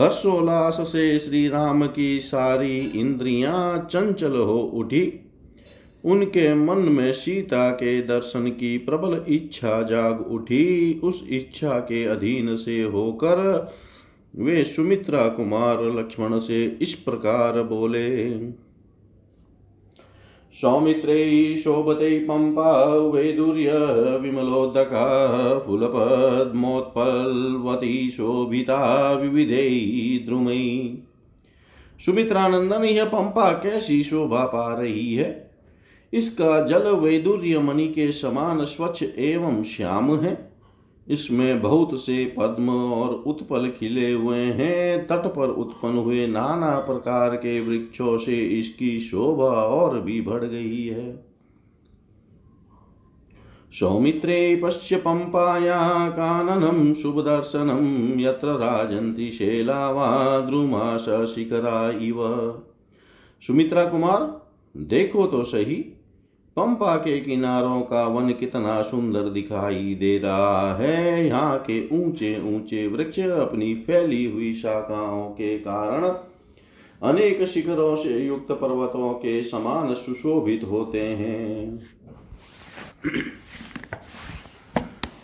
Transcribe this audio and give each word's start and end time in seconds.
हर्षोल्लास 0.00 0.76
से 0.80 1.18
श्री 1.18 1.48
राम 1.48 1.86
की 1.86 2.20
सारी 2.20 2.78
इंद्रियाँ 2.78 3.88
चंचल 3.92 4.36
हो 4.36 4.58
उठी। 4.74 5.20
उनके 6.04 6.54
मन 6.54 6.78
में 6.78 7.12
सीता 7.12 7.70
के 7.70 8.00
दर्शन 8.02 8.48
की 8.48 8.76
प्रबल 8.78 9.24
इच्छा 9.28 9.82
जाग 9.82 10.20
उठी। 10.20 11.00
उस 11.04 11.24
इच्छा 11.30 11.78
के 11.78 12.04
अधीन 12.04 12.56
से 12.56 12.82
होकर 12.82 13.72
वे 14.34 14.64
सुमित्रा 14.64 15.28
कुमार 15.28 15.82
लक्ष्मण 15.98 16.38
से 16.38 16.64
इस 16.82 16.94
प्रकार 16.94 17.62
बोले 17.62 18.06
सौमित्रे 20.60 21.56
शोभते 21.56 22.18
पम्पा 22.18 22.94
वैदुर्य 22.94 23.72
विमलोदका 24.22 25.58
फूलपद्मोत्पलवती 25.58 28.10
शोभिता 28.10 29.12
विविधे 29.12 30.22
द्रुमै। 30.26 30.94
सुमित्रानंदन, 32.06 32.84
यह 32.84 33.04
पंपा 33.04 33.52
कैसी 33.52 34.02
शोभा 34.02 34.44
पा 34.44 34.80
रही 34.80 35.14
है? 35.14 35.50
इसका 36.12 36.66
जल 36.66 36.88
वैदुर्य 36.88 37.58
मणि 37.58 37.88
के 37.88 38.12
समान 38.12 38.64
स्वच्छ 38.64 39.04
एवं 39.18 39.62
श्याम 39.62 40.16
है। 40.16 40.55
इसमें 41.08 41.62
बहुत 41.62 42.00
से 42.00 42.34
पद्म 42.38 42.70
और 42.92 43.14
उत्पल 43.26 43.70
खिले 43.70 44.12
हुए 44.12 44.38
हैं। 44.38 45.06
तट 45.06 45.26
पर 45.26 45.48
उत्पन्न 45.48 45.98
हुए 45.98 46.26
नाना 46.26 46.78
प्रकार 46.78 47.36
के 47.36 47.60
वृक्षों 47.60 48.18
से 48.18 48.36
इसकी 48.58 48.98
शोभा 49.00 49.54
और 49.64 50.00
भी 50.00 50.20
बढ़ 50.20 50.44
गई 50.44 50.86
है। 50.86 51.24
सौमित्रे 53.72 54.60
पश्य 54.64 54.96
पंपाया 54.96 56.08
काननं 56.10 56.94
शुभदर्शनं 56.94 58.20
यत्र 58.20 58.48
राजन्ति 58.48 59.30
शेला 59.30 59.90
वा 59.90 60.40
द्रुमा 60.40 60.96
शिखरा 61.26 61.90
इव। 61.90 62.22
सुमित्रा 63.42 63.84
कुमार, 63.84 64.22
देखो 64.76 65.26
तो 65.26 65.44
सही। 65.44 65.95
पंपा 66.56 66.96
के 66.96 67.20
किनारों 67.20 67.80
का 67.80 68.06
वन 68.06 68.30
कितना 68.32 68.82
सुंदर 68.82 69.22
दिखाई 69.22 69.94
दे 69.94 70.18
रहा 70.18 70.76
है। 70.76 71.26
यहाँ 71.26 71.58
के 71.70 71.88
ऊँचे 71.96 72.56
ऊँचे 72.56 72.86
वृक्ष 72.86 73.18
अपनी 73.18 73.74
फैली 73.74 74.24
हुई 74.24 74.52
शाखाओं 74.52 75.28
के 75.30 75.58
कारण 75.58 76.04
अनेक 77.02 77.44
शिखरों 77.44 77.96
से 77.96 78.18
युक्त 78.26 78.52
पर्वतों 78.52 79.12
के 79.14 79.42
समान 79.42 79.94
सुशोभित 79.94 80.64
होते 80.64 81.00
हैं। 81.00 81.80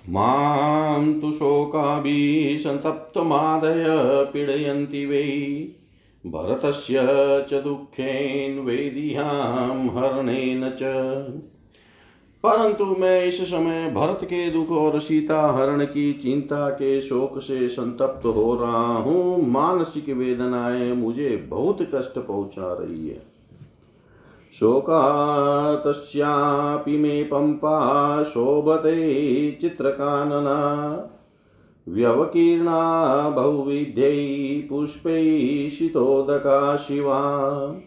माँ 0.09 1.21
तु 1.21 1.33
संतप्तमादय 2.59 3.85
पीडयन्ति 4.33 5.07
वै। 5.07 5.23
भरतस्य 6.27 6.99
च 7.51 7.55
दुःखेन 7.55 8.59
वेदिहां 8.59 9.89
हरणेन 9.89 10.71
च। 10.71 10.79
परंतु 12.45 12.85
मैं 12.85 13.25
इस 13.25 13.51
समय 13.51 13.91
भरत 13.91 14.25
के 14.25 14.51
दुख 14.51 14.71
और 14.71 15.01
सीता 15.01 15.53
हरण 15.53 15.85
की 15.85 16.13
चिंता 16.13 16.71
के 16.71 17.01
शोक 17.01 17.39
से 17.39 17.69
संतप्त 17.69 18.27
हो 18.27 18.55
रहा 18.55 18.99
हूँ। 18.99 19.51
मानसिक 19.51 20.09
वेदनाएँ 20.09 20.93
मुझे 20.93 21.37
बहुत 21.37 21.91
कष्ट 21.95 22.19
पहुँचा 22.19 22.63
रही 22.73 23.09
है। 23.09 23.23
शोकातस्यापि 24.61 26.99
मे 26.99 27.23
पंपा, 27.23 28.23
शोभते 28.23 29.59
चित्रकानना। 29.61 31.09
व्यवकीर्णा 31.87 33.29
बहुविध्यै 33.29 34.67
पुष्पैषितोदका 34.69 36.77
शिवा। 36.77 37.83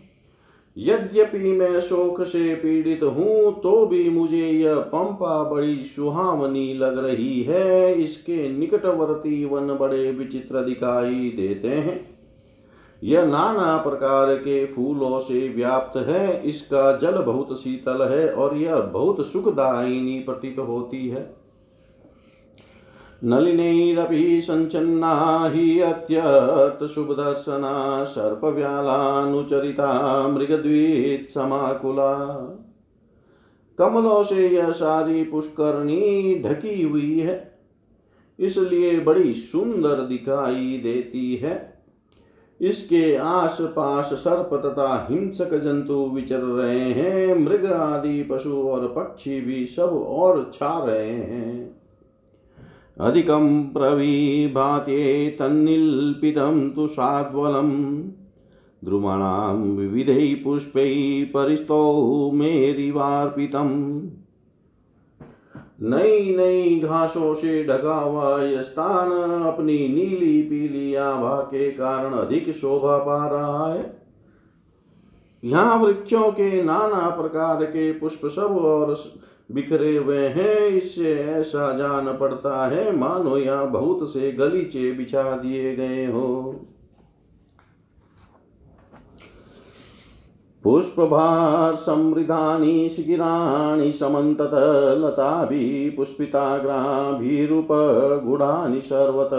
यद्यपि 0.78 1.52
मैं 1.52 1.80
शोक 1.80 2.24
से 2.24 2.56
पीड़ित 2.56 3.04
हूँ 3.04 3.62
तो 3.62 3.86
भी 3.86 4.10
मुझे 4.10 4.50
यह 4.50 4.76
पंपा 4.76 5.44
बड़ी 5.44 5.86
सुहावनी 5.86 6.74
लग 6.74 6.98
रही 6.98 7.44
है। 7.44 7.94
इसके 7.94 8.50
निकटवर्ती 8.50 9.46
वन 9.46 9.78
बड़े 9.78 10.12
विचित्र 10.12 10.62
दिखाई 10.62 11.34
देते 11.38 11.68
हैं। 11.68 12.16
यह 13.04 13.26
नाना 13.26 13.78
प्रकार 13.78 14.36
के 14.36 14.66
फूलों 14.66 15.20
से 15.20 15.50
व्याप्त 15.50 15.98
है। 15.98 16.44
इसका 16.44 16.98
जल 16.98 17.22
बहुत 17.22 17.60
शीतल 17.60 18.04
है 18.04 18.30
और 18.30 18.58
यह 18.58 18.76
बहुत 18.76 19.28
सुखदायिनी 19.28 20.20
प्रतीत 20.20 20.60
होती 20.60 21.08
है। 21.08 21.45
नलिनैरपि 23.26 24.42
सञ्चन्ना 24.42 25.14
हि 25.54 25.80
अत्यर्थशुभदर्शना 25.82 27.72
सर्पव्यालानुचरिता 28.06 29.88
मृगद्वीत 30.28 31.30
समाकुला 31.30 32.14
कमलों 33.80 34.24
से 34.24 34.48
यह 34.48 34.72
सारी 34.72 35.24
पुष्करणी 35.24 36.36
ढकी 36.44 36.82
हुई 36.84 37.20
है, 37.20 37.60
इसलिए 38.40 39.00
बड़ी 39.00 39.34
सुंदर 39.34 40.02
दिखाई 40.02 40.80
देती 40.84 41.36
है। 41.36 41.54
इसके 42.60 43.16
आस 43.16 43.58
पास 43.62 44.14
सर्प 44.14 44.54
तथा 44.66 45.08
हिंसक 45.10 45.54
जंतु 45.56 45.96
विचर 46.06 46.40
रहे 46.40 46.92
हैं, 46.92 47.36
मृग 47.36 47.66
आदि 47.66 48.22
पशु 48.24 48.62
और 48.64 48.88
पक्षी 48.88 49.40
भी 49.42 49.66
सब 49.66 49.98
और 50.10 50.52
छा 50.54 50.84
रहे 50.86 51.10
हैं। 51.10 51.75
अधिकं 52.98 53.64
प्रविभाते 53.64 55.30
तन्निल्पितं 55.40 56.70
तु 56.70 56.88
साद्वलं 56.88 57.72
द्रुमाणां 58.86 59.56
विविधैः 59.56 60.44
पुष्पैः 60.44 61.26
परिस्तो 61.34 61.80
मेरिवार्पितम् 62.32 63.76
नई 65.82 66.36
नई 66.36 66.80
घासों 66.80 67.34
से 67.36 67.64
ढका 67.64 67.96
हुआ 67.96 68.42
यह 68.44 68.62
स्थान 68.62 69.12
अपनी 69.44 69.78
नीली 69.88 70.42
पीली 70.42 70.94
आभा 70.96 71.36
के 71.44 71.70
कारण 71.72 72.14
अधिक 72.14 72.52
शोभा 72.52 72.98
पा 72.98 73.28
रहा 73.28 73.74
है 73.74 73.84
यहाँ 75.44 75.78
वृक्षों 75.78 76.32
के 76.32 76.64
नाना 76.64 77.10
प्रकार 77.10 77.64
के 77.66 77.92
पुष्प 77.92 78.26
सब 78.26 78.58
और 78.58 78.96
बिखरे 79.52 79.98
हुए 79.98 80.28
हैं, 80.28 80.68
इससे 80.68 81.16
ऐसा 81.16 81.78
जान 81.78 82.18
पड़ता 82.18 82.68
है, 82.68 82.98
मानो 82.98 83.38
या 83.38 83.64
बहुत 83.64 84.10
से 84.10 84.32
गलीचे 84.32 84.92
बिछा 84.92 85.38
दिए 85.38 85.76
गए 85.76 86.06
हो। 86.06 86.56
पुष्पभार 90.64 91.76
समृद्धानि 91.76 92.90
शिखिराणि 92.90 93.92
समन्तत 93.92 94.52
लताभिः 94.98 95.98
पुष्पिताग्राभिरूपगुणानि 95.98 98.82
सर्वत 98.82 99.30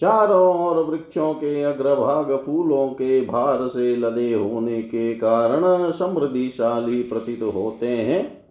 चारों 0.00 0.66
ओर 0.66 0.84
वृक्षों 0.84 1.34
के 1.34 1.62
अग्रभाग 1.62 2.42
फूलों 2.46 2.88
के 2.88 3.20
भार 3.20 3.68
से 3.68 3.96
लदे 3.96 4.34
होने 4.34 4.82
के 4.82 5.14
कारण 5.14 5.90
समृद्धिशाली 5.90 7.02
प्रतीत 7.02 7.42
होते 7.42 7.86
हैं। 7.86 8.44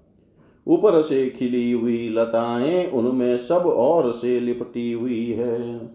ऊपर 0.68 1.02
से 1.02 1.30
खिली 1.30 1.72
हुई 1.72 2.10
लताएँ 2.10 2.92
उनमें 2.92 3.38
सब 3.38 3.56
और 3.56 4.12
से 4.12 4.40
लिपटी 4.40 4.92
हुई 4.92 5.32
है। 5.32 5.92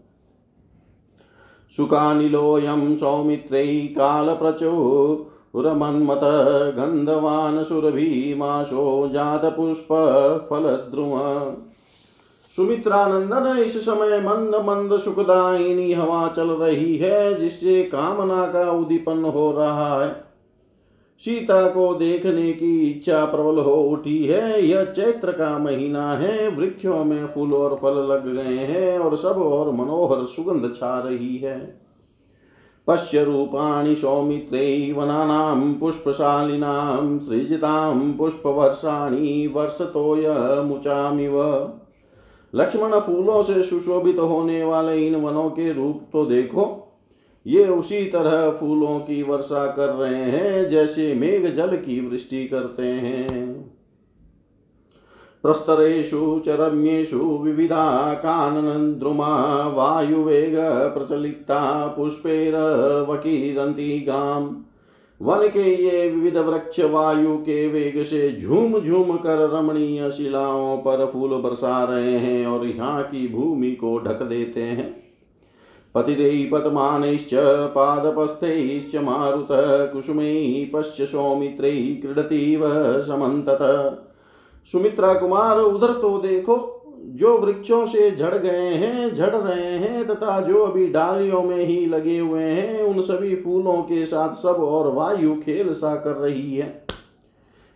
सुकानिलोऽयं 1.77 2.97
सौमित्रै 2.97 3.81
कालप्रचुरमन्मत 3.81 6.21
गन्धवान् 6.77 7.65
सुरभीमाशो 7.65 9.11
जातपुष्पफलद्रुम। 9.13 11.11
सुमित्रानंदन 12.57 13.63
इस 13.63 13.85
समय 13.85 14.21
मंद 14.21 14.55
मंद 14.55 15.01
सुखदायिनी 15.01 15.93
हवा 15.93 16.29
चल 16.29 16.47
रही 16.47 16.97
है, 16.97 17.41
जिससे 17.41 17.83
कामना 17.83 18.47
का 18.47 18.71
उदीपन 18.71 19.25
हो 19.25 19.53
रहा 19.53 20.05
है। 20.05 20.25
सीता 21.19 21.69
को 21.69 21.95
देखने 21.95 22.53
की 22.53 22.91
इच्छा 22.91 23.25
प्रबल 23.25 23.59
हो 23.59 23.75
उठी 23.75 24.25
है। 24.25 24.67
यह 24.67 24.85
चैत्र 24.85 25.33
का 25.33 25.59
महीना 25.59 26.13
है। 26.13 26.49
वृक्षों 26.49 27.05
में 27.05 27.27
फूल 27.27 27.55
और 27.55 27.79
फल 27.83 27.95
लग 27.95 28.35
गए 28.35 28.57
हैं 28.57 28.99
और 28.99 29.17
सब 29.17 29.43
और 29.43 29.73
मनोहर 29.73 30.25
सुगंध 30.25 30.75
छा 30.77 30.99
रही 30.99 31.37
है। 31.37 31.81
पश्य 32.87 33.25
रूपाणि 33.25 33.97
सौमित्रे 33.97 34.95
वना 34.97 35.55
पुष्पशालिनाम 35.55 35.71
सृजिताम 35.71 35.73
पुष्प 35.73 35.97
वनानां 36.37 37.15
पुष्पशालिनां 37.15 37.19
सृजितां 37.19 38.13
पुष्पवर्षाणि 38.13 39.53
वर्षतोयमुचामिव 39.55 41.35
लक्ष्मण 42.55 43.01
फूलों 43.01 43.43
से 43.43 43.63
सुशोभित 43.63 44.19
होने 44.19 44.65
वाले 44.65 45.07
इन 45.07 45.15
वनों 45.15 45.51
के 45.51 45.73
रूप 45.73 46.03
तो 46.13 46.27
देखो। 46.27 46.81
ये 47.47 47.69
उसी 47.69 48.05
तरह 48.05 48.51
फूलों 48.51 49.01
की 49.01 49.23
वर्षा 49.23 49.67
कर 49.67 49.89
रहे 49.89 50.15
हैं, 50.15 50.71
जैसे 50.71 51.15
मेघ 51.15 51.57
जल 51.57 51.77
की 51.77 52.09
वृष्टि 52.09 52.49
करते 52.49 52.83
हैं। 52.83 53.75
प्रस्तरेषु 55.43 56.43
च 56.47 56.49
रम्येषु 56.49 57.19
विविधा 57.19 58.15
काननद्रुमा 58.15 59.69
वायुवेग, 59.69 60.55
प्रचलिता 60.95 61.87
पुष्पैरवकीरन्ति 61.87 64.05
गाम्। 64.09 64.64
वन 65.25 65.49
के 65.49 65.85
ये 65.85 66.09
विविध 66.09 66.37
वृक्ष 66.37 66.81
वायु 66.81 67.37
के 67.37 67.69
वेग 67.69 68.03
से 68.03 68.41
झूम 68.41 68.81
झूम 68.81 69.17
कर 69.17 69.51
रमणीय 69.51 70.11
शिलाओं 70.11 70.79
पर 70.79 71.07
फूल 71.07 71.31
बरसा 71.31 71.85
रहे 71.85 72.19
हैं 72.19 72.47
और 72.47 72.67
यहाँ 72.67 73.03
की 73.03 73.29
भूमि 73.29 73.71
को 73.71 73.99
ढक 73.99 74.23
देते 74.23 74.63
हैं। 74.63 75.05
पतिदैः 75.95 76.51
पतमानैश्च 76.53 77.31
पादपस्थैश्च 77.75 78.97
मारुतः 78.97 79.85
कुसुमैः 79.87 80.71
पश्य 80.73 81.07
सौमित्रैः 81.07 82.01
क्रीडतीव 82.01 82.61
समन्तत। 83.03 83.59
सुमित्रा 84.73 85.15
कुमार, 85.15 85.59
उधर 85.59 85.93
तो 85.93 86.19
देखो। 86.19 86.74
जो 87.15 87.39
वृक्षों 87.39 87.87
से 87.87 88.17
झड़ 88.17 88.35
गए 88.35 88.51
हैं, 88.51 89.15
झड़ 89.15 89.37
रहे 89.37 89.65
हैं, 89.65 90.07
तथा 90.07 90.41
जो 90.41 90.65
अभी 90.65 90.87
डालियों 90.87 91.43
में 91.43 91.67
ही 91.67 91.87
लगे 91.87 92.19
हुए 92.19 92.43
हैं, 92.43 92.83
उन 92.83 93.03
सभी 93.03 93.37
फूलों 93.37 93.73
के 93.73 94.07
साथ 94.07 94.35
सब 94.35 94.59
और 94.61 94.93
वायु 94.93 95.35
खेल 95.35 95.73
सा 95.73 95.97
कर 95.97 96.11
रही 96.11 96.57
है। 96.57 96.87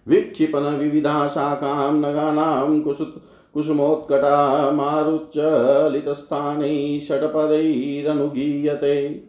विक्षिपन 0.08 0.58
विविधा 0.58 1.28
शाखां 1.28 1.94
नगानां 1.94 2.80
कुसुत 2.80 3.22
कुसुमोत्कटा 3.54 4.70
मारुच्चलितस्थानैः 4.70 7.00
षट्पदैरनुगीयते 7.00 9.24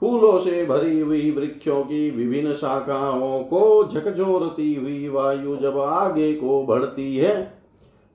फूलों 0.00 0.38
से 0.38 0.66
भरी 0.66 1.00
हुई 1.00 1.30
वृक्षों 1.30 1.82
की 1.82 2.10
विभिन्न 2.10 2.52
शाखाओं 2.52 3.42
को 3.42 3.88
झकझोरती 3.88 4.74
हुई 4.74 5.08
वायु 5.08 5.56
जब 5.56 5.78
आगे 5.78 6.34
को 6.34 6.66
बढ़ती 6.66 7.16
है 7.16 7.59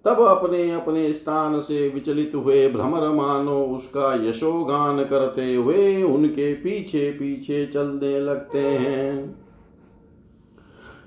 तब 0.05 0.19
अपने 0.19 0.71
अपने 0.71 1.13
स्थान 1.13 1.59
से 1.59 1.89
विचलित 1.89 2.31
हुए 2.35 2.69
भ्रमर 2.69 3.09
मानो 3.09 3.65
उसका 3.65 4.29
यशोगान 4.29 5.03
करते 5.03 5.55
हुए 5.55 6.03
उनके 6.03 6.53
पीछे 6.53 7.11
पीछे 7.11 7.65
चलने 7.65 8.19
लगते 8.19 8.59
हैं। 8.59 9.35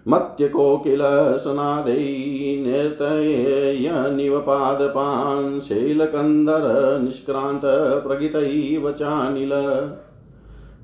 मत्य 0.09 0.49
निर्तयनिव 2.67 4.41
पादपान् 4.41 5.61
शैलकन्दर 5.61 6.99
निष्क्रान्त 7.01 7.63
प्रगितैव 8.07 8.93
चानिल। 8.93 9.51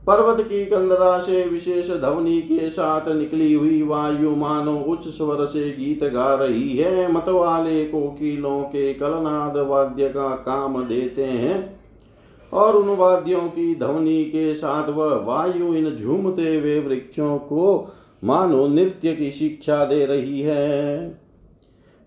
पर्वत 0.06 0.45
की 0.45 0.65
कंदरा 0.65 1.19
से 1.19 1.45
विशेष 1.45 1.91
ध्वनि 1.91 2.41
के 2.41 2.71
साथ 2.71 3.09
निकली 3.09 3.55
हुई 3.55 3.83
वायु 3.83 4.37
मानो 4.37 4.85
उच्च 4.89 5.09
स्वर 5.09 5.45
से 5.45 5.71
गीत 5.71 6.05
गा 6.05 6.35
रही 6.35 6.77
है। 6.77 7.12
मत 7.12 7.29
वाले 7.29 7.85
कोकिलों 7.85 8.62
के 8.62 8.95
कलनाद 8.95 9.67
वाद्य 9.69 10.09
का 10.09 10.29
काम 10.29 10.85
देते 10.85 11.25
हैं 11.25 11.81
और 12.53 12.77
उन 12.77 12.97
वाद्यों 12.97 13.41
की 13.41 13.75
ध्वनि 13.75 14.25
के 14.25 14.55
साथ 14.55 14.89
वह 14.89 15.25
वायु 15.25 15.75
इन 15.75 15.97
झूमते 15.97 16.56
हुए 16.56 16.81
वृक्षों 16.81 17.39
को 17.39 17.93
मानो 18.25 18.69
नृत्य 18.69 19.12
की 19.12 19.31
शिक्षा 19.31 19.85
दे 19.85 20.06
रही 20.06 20.41
है। 20.41 21.09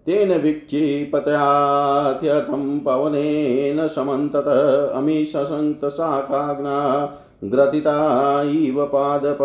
तेन 0.07 0.33
विक्षिपत्याथ्यर्थं 0.33 2.79
पवनेन 2.79 3.87
समन्ततः 3.87 4.87
अमीशसन्तशाखाग्ना 4.87 7.05
ग्रथिता 7.43 8.41
इव 8.41 8.85
पादप। 8.85 9.37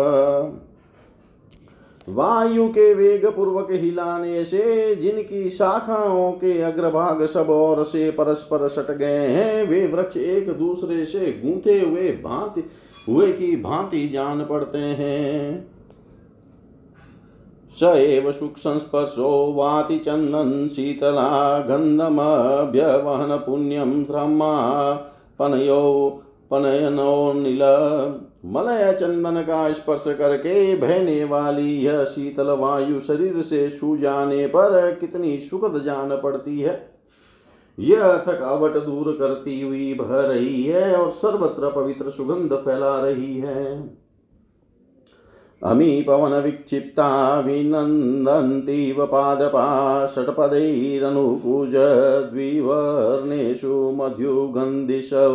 वायु 2.09 2.67
के 2.67 2.93
वेग 2.93 3.25
पूर्वक 3.25 3.67
हिलाने 3.71 4.43
से 4.43 4.95
जिनकी 4.95 5.49
शाखाओं 5.49 6.31
के 6.31 6.61
अग्रभाग 6.61 7.25
सब 7.25 7.49
और 7.49 7.83
से 7.83 8.11
परस्पर 8.11 8.67
सट 8.67 8.97
गए 8.97 9.27
हैं, 9.27 9.67
वे 9.67 9.87
वृक्ष 9.87 10.17
एक 10.17 10.49
दूसरे 10.49 11.05
से 11.05 11.41
गूंथे 11.45 11.79
हुए 11.79 12.09
भांति, 12.09 12.63
हुए 13.09 13.33
की 13.33 13.55
भांति 13.55 14.09
जान 14.09 14.45
पड़ते 14.45 14.77
हैं। 14.77 15.73
स 17.79 17.83
एव 17.83 18.31
सुखसंस्पर्शो 18.31 19.53
वाति 19.53 19.97
चंदन 19.97 20.67
शीतला 20.67 21.59
गंधम 21.59 21.83
गन्धमभ्यवहन 21.83 23.37
पुण्यम 23.37 24.03
श्रमा 24.03 24.93
पनयो 25.39 26.19
पनयनोनिल 26.53 27.61
मलय 28.45 28.93
चंदन 28.93 29.41
का 29.41 29.71
स्पर्श 29.73 30.03
करके 30.07 30.75
बहने 30.75 31.23
वाली 31.23 31.75
यह 31.75 32.03
शीतल 32.03 32.49
वायु 32.51 32.99
शरीर 32.99 33.41
से 33.41 33.69
छू 33.69 33.97
जाने 33.97 34.47
पर 34.47 34.97
कितनी 34.99 35.37
सुखद 35.39 35.81
जान 35.83 36.15
पड़ती 36.23 36.59
है। 36.59 36.93
यह 37.79 38.17
थकावट 38.27 38.73
दूर 38.77 39.11
करती 39.19 39.61
हुई 39.61 39.93
बह 39.93 40.15
रही 40.21 40.63
है 40.63 40.95
और 40.95 41.11
सर्वत्र 41.11 41.69
पवित्र 41.69 42.09
सुगंध 42.09 42.53
फैला 42.53 42.99
रही 42.99 43.37
है। 43.37 43.65
अमी 45.61 46.01
पवन 46.01 46.33
विक्षिप्ता 46.39 47.39
विनन्दन्तीव 47.39 49.05
पादपा 49.05 49.65
षट्पदैरनुपूज 50.07 51.75
द्विवर्णेषु 52.31 53.91
मध्युगन्धिषौ। 53.95 55.31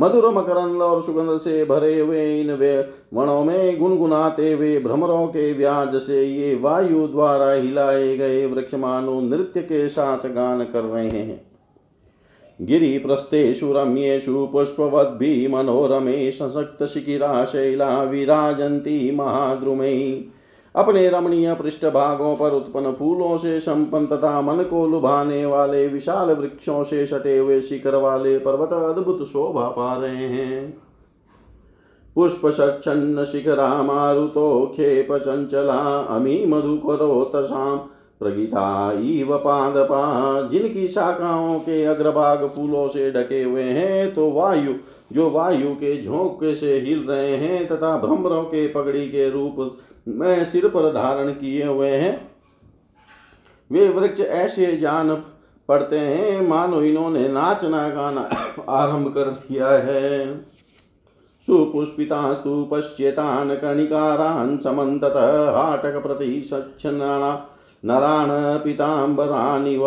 मधुर 0.00 0.34
मकरंद 0.34 0.82
और 0.82 1.02
सुगंध 1.02 1.40
से 1.40 1.64
भरे 1.64 2.00
हुए 2.00 2.40
इन 2.40 2.52
वे 2.52 2.90
वनों 3.14 3.44
में 3.44 3.78
गुनगुनाते 3.78 4.52
हुए 4.52 4.78
भ्रमरों 4.78 5.26
के 5.26 5.52
व्याज 5.52 5.96
से 5.96 6.24
ये 6.24 6.54
वायु 6.54 7.06
द्वारा 7.06 7.52
हिलाए 7.52 8.16
गए 8.16 8.46
वृक्ष 8.46 8.74
मानो 8.74 9.20
नृत्य 9.20 9.60
के 9.60 9.88
साथ 9.88 10.18
गान 10.18 10.64
कर 10.64 10.82
रहे 10.82 11.08
हैं। 11.08 11.50
गिरी 12.62 12.86
गिरिप्रस्थेषु 12.86 13.72
रम्येषु 13.72 14.48
पुष्पवद्भिः 14.52 15.50
मनोरमे 15.50 16.30
सशक्तशिखिरा 16.30 17.44
शैला 17.44 18.02
विराजन्ती 18.02 19.10
महाद्रुमै 19.10 20.24
अपने 20.74 21.08
रमणीय 21.08 21.54
पृष्ठ 21.54 21.84
भागों 21.86 22.34
पर 22.36 22.50
उत्पन्न 22.50 22.92
फूलों 22.92 23.36
से 23.36 23.58
संपन्न 23.60 24.06
तथा 24.06 24.40
मन 24.40 24.62
को 24.62 24.86
लुभाने 24.86 25.44
वाले 25.46 25.86
विशाल 25.88 26.30
वृक्षों 26.30 26.82
से 26.84 27.06
सटे 27.06 27.38
हुए 27.38 27.60
शिखर 27.60 27.94
वाले 27.94 28.38
पर्वत 28.38 28.72
अद्भुत 28.72 29.26
शोभा 29.28 29.68
पा 29.68 29.94
रहे 29.96 30.28
हैं। 30.28 30.82
पुष्प 32.14 32.46
सच्छन्न 32.46 33.24
शिखरा 33.24 33.82
मारुतो 33.82 34.66
खेप 34.66 35.12
चंचला 35.12 35.78
अमी 36.10 36.44
मधुकरो 36.46 37.24
तसाम 37.34 37.76
प्रगीता 38.20 38.92
इव 38.92 39.36
पादपा 39.36 40.00
जिनकी 40.48 40.88
शाखाओं 40.88 41.58
के 41.58 41.84
अग्रभाग 41.84 42.46
फूलों 42.46 42.88
से 42.88 43.10
ढके 43.10 43.42
हुए 43.42 43.62
हैं 43.62 44.14
तो 44.14 44.30
वायु, 44.30 44.74
जो 45.12 45.30
वायु 45.30 45.74
के 45.74 46.02
झोंके 46.02 46.54
से 46.54 46.78
हिल 46.78 47.06
रहे 47.08 47.36
हैं 47.36 47.66
तथा 47.68 47.96
भ्रमरों 47.98 48.42
के 48.42 48.66
पगड़ी 48.68 49.06
के 49.06 49.30
रूप 49.30 49.78
में 50.08 50.44
सिर 50.44 50.68
पर 50.68 50.92
धारण 50.92 51.30
किए 51.30 51.66
हुए 51.66 51.90
हैं। 51.90 52.30
वे 53.72 53.88
वृक्ष 53.88 54.20
ऐसे 54.20 54.76
जान 54.76 55.14
पड़ते 55.68 55.98
हैं, 55.98 56.48
मानो 56.48 56.82
इन्होंने 56.82 57.28
नाचना 57.28 57.88
गाना 57.88 58.20
आरंभ 58.68 59.14
कर 59.14 59.24
दिया 59.24 59.68
है। 59.68 60.38
सुपुष्पितास्तु 61.46 62.68
पश्येतान् 62.72 63.56
कणिकारान् 63.56 64.58
समन्तत 64.58 65.12
हाटक 65.56 66.02
प्रति 66.02 66.42
सच्छनाना 66.44 67.48
नराण 67.84 68.58
पीताम्बरानिव। 68.58 69.82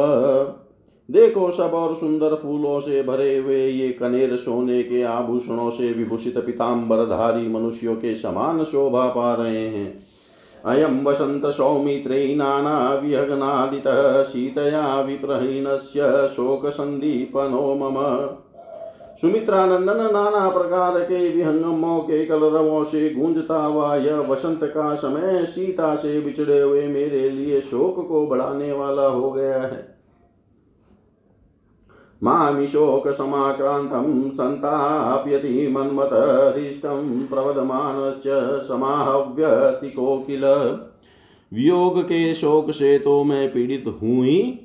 देखो 1.11 1.51
सब 1.51 1.73
और 1.73 1.95
सुंदर 1.95 2.35
फूलों 2.35 2.79
से 2.79 3.03
भरे 3.03 3.37
हुए 3.37 3.67
ये 3.67 3.89
कनेर 3.89 4.35
सोने 4.35 4.83
के 4.83 5.03
आभूषणों 5.03 5.69
से 5.69 5.91
विभूषित 5.93 6.37
पिताम्बर 6.37 6.97
धारी 6.97 7.47
मनुष्यों 7.49 7.95
के 7.95 8.15
समान 8.15 8.63
शोभा 8.63 9.07
पा 9.07 9.33
रहे 9.33 9.67
हैं। 9.67 10.05
अयं 10.65 11.03
वसन्त 11.03 11.45
सौमित्रे 11.45 12.35
नानाविहगनादितः 12.35 14.23
सीतया 14.23 15.01
विप्रहीणस्य 15.01 16.27
शोकसन्दीपनो 16.27 17.75
मम। 17.75 17.95
सुमित्रानंदन 19.21 19.97
नाना 20.13 20.49
प्रकार 20.49 20.99
के 20.99 21.29
विहंगमों 21.29 21.99
के 21.99 22.25
कलरवों 22.25 22.83
से 22.83 23.09
गूंजता 23.09 23.63
हुआ 23.65 23.95
यह 23.95 24.15
वसंत 24.15 24.63
का 24.63 24.95
समय 24.95 25.45
सीता 25.45 25.95
से 25.95 26.21
बिछड़े 26.21 26.61
हुए 26.61 26.87
मेरे 26.87 27.29
लिए 27.29 27.61
शोक 27.61 28.07
को 28.07 28.27
बढ़ाने 28.27 28.71
वाला 28.71 29.07
हो 29.07 29.31
गया 29.31 29.61
है। 29.61 29.92
मामि 32.23 32.67
शोकसमाक्रान्तं 32.67 34.29
सन्ताप्यति 34.29 35.67
मन्मतरिष्टं 35.67 37.25
प्रवदमानश्च 37.27 38.23
समाहव्यतिको 38.67 40.05
कोकिल। 40.05 40.45
वियोग 41.51 42.01
के 42.01 42.33
शोक 42.33 42.71
से 42.71 42.99
तो 42.99 43.23
मैं 43.23 43.51
पीड़ित 43.53 43.83
हूँ 44.01 44.25
ही 44.25 44.59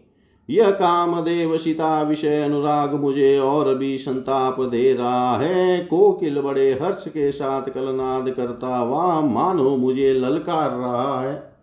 यह 0.48 0.70
कामदेव 0.70 1.56
सीता 1.56 2.02
विषय 2.02 2.42
अनुराग 2.42 2.94
मुझे 2.94 3.38
और 3.38 3.74
भी 3.74 3.98
संताप 3.98 4.60
दे 4.60 4.92
रहा 4.94 5.36
है। 5.36 5.78
कोकिल 5.80 6.40
बड़े 6.40 6.70
हर्ष 6.82 7.04
के 7.08 7.32
साथ 7.32 7.62
कलनाद 7.62 8.30
करता 8.30 8.76
हुआ, 8.76 9.20
मानो 9.20 9.76
मुझे 9.76 10.12
ललकार 10.14 10.70
रहा 10.70 11.20
है। 11.20 11.57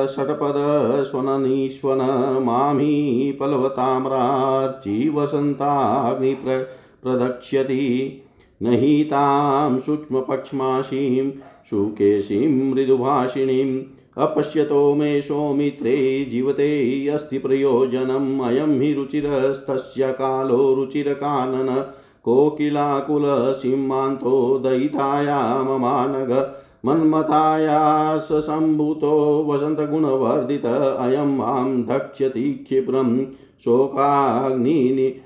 षट्पद 0.07 1.03
स्वननीश्वन, 1.03 1.97
मामी 2.43 3.37
पलवताम्रार्ची 3.39 5.09
वसन्ताग्निप्र 5.09 6.67
प्रदक्ष्यति। 7.03 8.21
नहि 8.63 9.03
तां 9.03 9.79
सूक्ष्मपक्ष्माशीं 9.79 11.31
सुकेशीं 11.69 12.73
मृदुभाषिणीम् 12.73 13.81
अपश्यतो 14.17 14.95
मे 14.95 15.21
सौमित्रे 15.21 16.25
जीवते 16.25 17.07
अस्ति 17.07 17.37
प्रयोजनम्। 17.37 18.41
अयं 18.41 18.81
हि 18.81 18.93
रुचिरस्तस्य 18.93 20.11
कालो 20.11 20.73
रुचिरकानन 20.73 21.91
कोकिलाकुलसीमान्तो 22.23 24.61
दयिताया 24.65 25.63
ममानघ 25.63 26.53
मन्मथाया 26.85 28.17
सम्भूतो 28.17 29.43
वसन्तगुणवर्धित 29.47 30.65
अयं 30.65 31.37
माँ 31.37 31.85
धक्ष्यति 31.85 32.53
क्षिप्रं 32.53 33.25
शोकाग्नि 33.63 35.21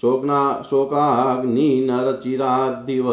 शोकना 0.00 0.62
शोकाग्निनरचिरादिव 0.70 3.10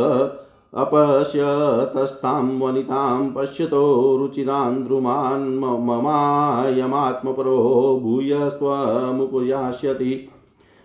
अपश्यतस्तां 0.78 2.60
वनितां 2.60 3.32
पश्यतो 3.32 4.18
रुचिरान्द्रुमान् 4.18 5.60
ममायमात्मपरो 5.60 7.58
भूयस्त्वमुपयास्यति। 8.04 10.30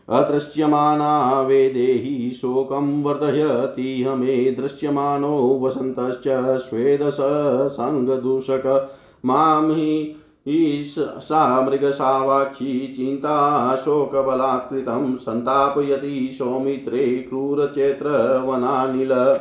अदृश्यमाना 0.08 1.42
वेदेहि 1.42 2.32
शोकं 2.34 3.02
वर्धयति 3.02 4.04
मे 4.08 4.50
दृश्यमानो 4.50 5.60
वसन्तश्च 5.62 6.60
स्वेदस 6.60 7.16
सङ्गदूषक। 7.72 8.90
माँ 9.26 9.68
हि 9.68 10.84
सा 10.86 11.60
मृगसावाक्षी 11.60 12.94
चिन्ता 12.96 13.76
शोकबलात्कृतं 13.76 15.16
सन्तापयति 15.16 16.30
सौमित्रे 16.32 17.26
क्रूरचैत्रवनानिल। 17.28 19.38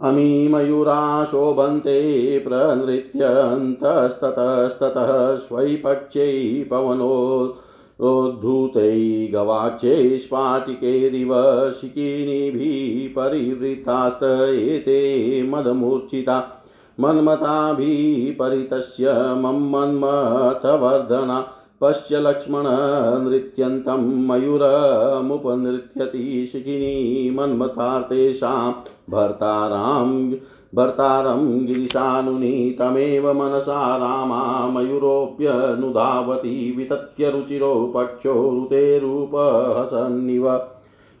अमी 0.00 0.48
मयूरा 0.48 1.24
शोभन्ते 1.24 2.38
प्रनृत्यन्तस्ततस्ततः 2.38 5.36
स्वैपक्षै 5.36 6.66
पवनो 6.70 7.54
रोद्धूतै 8.00 9.30
गवाक्षै 9.34 10.18
स्फाटिकैरिव 10.18 11.34
शिखिनिभिः 11.80 13.12
परिवृतास्त 13.16 14.22
एते 14.22 14.98
मदमूर्छिता 15.42 16.58
मन्मताभिः 17.00 18.34
परितस्य 18.38 19.12
मम 19.36 19.58
मन्मथवर्धना। 19.72 21.38
पश्य 21.80 22.20
लक्ष्मण 22.20 22.64
नृत्यन्तं 23.24 24.02
मयूरमुपनृत्यति 24.28 26.24
शिखिनी 26.52 27.30
मन्मथार्तेषां 27.30 28.72
भर्तारां 29.10 30.08
भर्तारं 30.74 31.66
गिरिशानुनि 31.66 32.76
तमेव 32.78 33.32
मनसा 33.32 33.96
रामा 33.96 34.42
मयूरोऽप्यनुधावति 34.68 36.54
वितत्य 36.76 37.30
रुचिरो 37.30 37.74
पक्षो 37.96 38.34
ऋतेरूपहसन्निव 38.62 40.48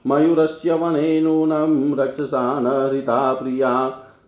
मयूरस्य 0.06 0.74
वने 0.74 1.20
नूनं 1.20 1.74
रक्षसा 1.94 2.42
न 2.60 2.66
हृता 2.88 3.32
प्रिया 3.32 3.72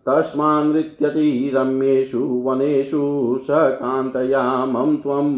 तस्मान्नृत्यति 0.08 1.52
रम्येषु 1.54 2.20
वनेषु 2.44 3.04
सकान्तया 3.40 4.44
मम 4.64 4.96
त्वं 4.96 5.30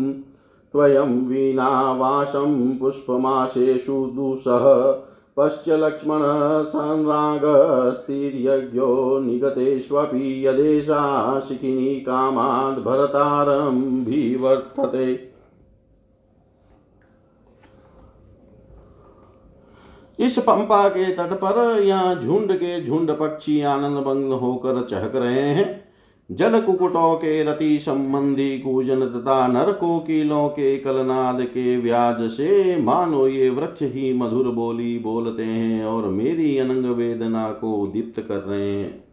त्वयं 0.73 1.13
वीणावासं 1.29 2.77
पुष्पमासेषु 2.79 4.05
दुःसः 4.17 4.67
पश्य 5.37 5.77
लक्ष्मण 5.77 6.21
संरागस्तिर्यज्ञो 6.65 9.21
निगतेष्वपि 9.21 10.47
यदेशा 10.47 11.41
शिखिनी 11.41 12.01
कामाद् 12.01 12.85
भरतारम्भिवर्तते। 12.85 15.33
इस 20.19 20.39
पंपा 20.39 20.89
के 20.89 21.15
तट 21.15 21.35
पर 21.35 21.83
यहाँ 21.83 22.15
झुंड 22.15 22.53
के 22.53 22.87
झुंड 22.87 23.11
पक्षी 23.11 23.63
आनंद 23.63 23.99
भंग 23.99 24.33
होकर 24.33 24.87
चहक 24.87 25.17
रहे 25.17 25.33
हैं। 25.33 25.86
जल 26.31 26.61
कुकुटों 26.61 27.15
के 27.15 27.43
रति 27.45 27.79
संबंधी 27.79 28.59
कूजन 28.59 29.01
तथा 29.01 29.47
नर 29.47 29.73
कोकिलों 29.73 30.49
के 30.49 30.77
कलनाद 30.77 31.43
के 31.43 31.77
व्याज 31.77 32.31
से 32.31 32.77
मानो 32.81 33.27
ये 33.29 33.51
वृक्ष 33.51 33.83
ही 33.83 34.13
मधुर 34.13 34.49
बोली 34.49 34.99
बोलते 34.99 35.43
हैं 35.43 35.85
और 35.85 36.09
मेरी 36.09 36.59
अनंग 36.59 36.85
वेदना 36.85 37.51
को 37.51 37.87
दीप्त 37.87 38.21
कर 38.21 38.39
रहे 38.39 38.75
हैं। 38.75 39.05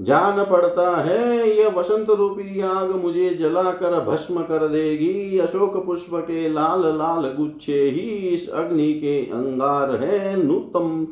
जान 0.00 0.44
पड़ता 0.44 0.96
है 1.02 1.58
यह 1.58 1.68
वसंत 1.68 2.10
रूपी 2.10 2.60
आग 2.60 2.90
मुझे 2.90 3.30
जलाकर 3.30 4.00
भस्म 4.00 4.42
कर 4.42 4.68
देगी। 4.68 5.38
अशोक 5.38 5.86
पुष्प 5.86 6.10
के 6.14 6.48
लाल 6.48 6.82
लाल 6.98 7.32
गुच्छे 7.36 7.82
ही 7.82 8.08
इस 8.28 8.48
अग्नि 8.48 8.92
के 8.94 9.20
अंगार 9.20 9.94
है। 9.96 10.44
नूतम 10.44 11.06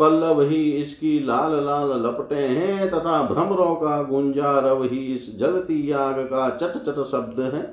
पल्लव 0.00 0.40
ही 0.42 0.62
इसकी 0.72 1.18
लाल 1.26 1.54
लाल 1.64 1.90
लपटे 2.02 2.34
हैं 2.36 2.88
तथा 2.90 3.22
भ्रमरों 3.24 3.74
का 3.76 4.02
गुंजारव 4.02 4.82
ही 4.84 4.98
इस 5.14 5.38
जलती 5.38 5.90
आग 5.92 6.20
का 6.24 6.48
चट 6.52 6.78
चट 6.84 7.02
शब्द 7.06 7.40
है। 7.54 7.68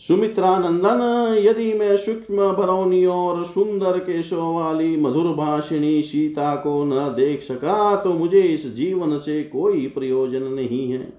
सुमित्रा 0.00 0.56
नंदन 0.58 1.00
यदि 1.38 1.72
मैं 1.72 1.96
सूक्ष्म 1.96 2.52
बरौनियों 2.52 3.16
और 3.16 3.44
सुंदर 3.44 3.98
केशों 3.98 4.54
वाली 4.54 4.96
मधुर 4.96 5.26
भाषिणी 5.34 6.00
सीता 6.02 6.54
को 6.56 6.84
न 6.84 7.08
देख 7.14 7.42
सका 7.42 7.96
तो 7.96 8.12
मुझे 8.12 8.40
इस 8.42 8.74
जीवन 8.74 9.16
से 9.18 9.42
कोई 9.44 9.86
प्रयोजन 9.88 10.42
नहीं 10.44 10.90
है। 10.92 11.12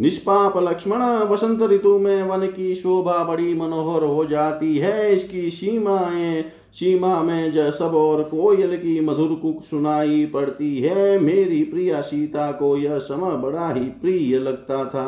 निष्पाप 0.00 0.56
लक्ष्मण, 0.58 1.02
वसंत 1.24 1.62
ऋतु 1.62 1.98
में 1.98 2.22
वन 2.22 2.46
की 2.46 2.74
शोभा 2.74 3.22
बड़ी 3.24 3.54
मनोहर 3.54 4.04
हो 4.04 4.24
जाती 4.24 4.76
है, 4.78 5.12
इसकी 5.14 5.50
सीमाएँ 5.50 6.44
सीमा 6.74 7.22
में 7.22 7.52
जसब 7.52 7.94
और 7.94 8.22
कोयल 8.22 8.76
की 8.76 9.00
मधुर 9.00 9.34
कुक 9.34 9.62
सुनाई 9.64 10.26
पड़ती 10.26 10.80
है। 10.80 11.18
मेरी 11.18 11.62
प्रिया 11.62 12.00
सीता 12.00 12.52
को 12.52 12.76
यह 12.76 12.98
समय 12.98 13.36
बड़ा 13.36 13.72
ही 13.72 13.80
प्रिय 13.80 14.38
लगता 14.38 14.84
था। 14.84 15.06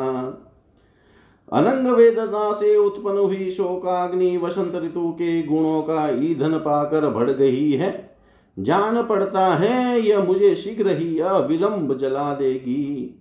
अनंग 1.53 1.87
वेदना 1.87 2.51
से 2.53 2.75
उत्पन्न 2.77 3.17
हुई 3.17 3.49
शोकाग्नि 3.49 4.37
वसंत 4.37 4.75
ऋतु 4.75 5.11
के 5.11 5.43
गुणों 5.43 5.81
का 5.81 6.09
ईंधन 6.09 6.57
पाकर 6.57 7.09
भड़ 7.09 7.31
गई 7.31 7.71
है। 7.71 8.17
जान 8.59 9.03
पड़ता 9.03 9.53
है, 9.55 10.01
यह 10.01 10.23
मुझे 10.23 10.55
शीघ्र 10.55 10.97
ही 10.97 11.19
अविलंब 11.19 11.97
जला 11.97 12.33
देगी। 12.33 13.19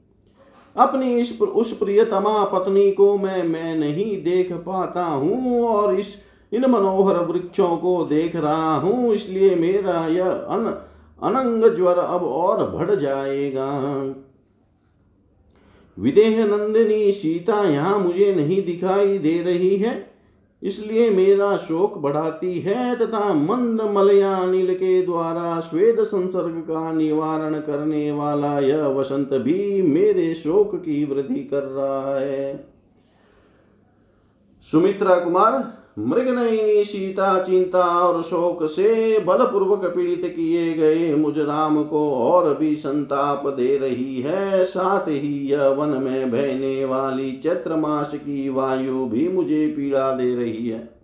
अपनी 0.77 1.21
इस 1.21 1.41
उस 1.43 1.79
प्रियतमा 1.79 2.45
पत्नी 2.45 2.91
को 2.93 3.19
मैं 3.19 3.43
मैं 3.43 3.77
नहीं 3.77 4.23
देख 4.23 4.53
पाता 4.53 5.05
हूँ 5.05 5.63
और 5.65 5.99
इस 5.99 6.15
इन 6.53 6.65
मनोहर 6.67 7.19
वृक्षों 7.25 7.77
को 7.77 8.05
देख 8.05 8.37
रहा 8.37 8.75
हूँ, 8.77 9.15
इसलिए 9.15 9.55
मेरा 9.57 10.07
यह 10.09 10.27
अन, 10.27 10.67
अनंग 11.23 11.65
ज्वर 11.77 11.99
अब 11.99 12.23
और 12.23 12.69
बढ़ 12.71 12.95
जाएगा। 12.95 13.71
विदेह 15.99 16.45
नंदिनी, 16.47 17.13
सीता 17.13 17.63
यहाँ 17.65 17.99
मुझे 17.99 18.35
नहीं 18.35 18.63
दिखाई 18.65 19.19
दे 19.19 19.43
रही 19.43 19.77
है, 19.77 20.11
इसलिए 20.63 21.09
मेरा 21.11 21.57
शोक 21.59 21.97
बढ़ाती 21.99 22.61
है, 22.61 22.95
तथा 22.97 23.33
मंद 23.35 23.81
मलयानिल 23.93 24.75
के 24.75 25.03
द्वारा 25.03 25.59
स्वेद 25.61 26.03
संसर्ग 26.05 26.59
का 26.61 26.93
निवारण 26.93 27.59
करने 27.61 28.11
वाला 28.13 28.59
यह 28.59 28.87
वसंत 28.89 29.35
भी 29.35 29.83
मेरे 29.83 30.33
शोक 30.35 30.75
की 30.77 31.05
वृद्धि 31.05 31.43
कर 31.45 31.63
रहा 31.63 32.19
है। 32.19 32.65
सुमित्रा 34.71 35.19
कुमार 35.19 35.61
मृगनयनी 35.99 36.85
सीता 36.85 37.39
चिंता 37.43 37.85
और 37.85 38.23
शोक 38.23 38.63
से 38.67 39.19
बलपूर्वक 39.19 39.85
पीड़ित 39.85 40.23
किए 40.37 40.73
गए 40.73 41.15
मुझ 41.15 41.39
राम 41.39 41.83
को 41.85 42.11
और 42.13 42.55
भी 42.55 42.77
संताप 42.77 43.47
दे 43.47 43.77
रही 43.79 44.23
है। 44.23 44.65
साथ 44.65 45.09
ही 45.09 45.49
यह 45.49 45.67
वन 45.69 45.89
में 45.89 46.31
बहने 46.31 46.85
वाली 46.85 47.33
चैत्र 47.33 47.77
मास 47.77 48.11
की 48.15 48.49
वायु 48.49 49.05
भी 49.07 49.29
मुझे 49.29 49.67
पीड़ा 49.67 50.13
दे 50.13 50.35
रही 50.35 50.69
है। 50.69 51.02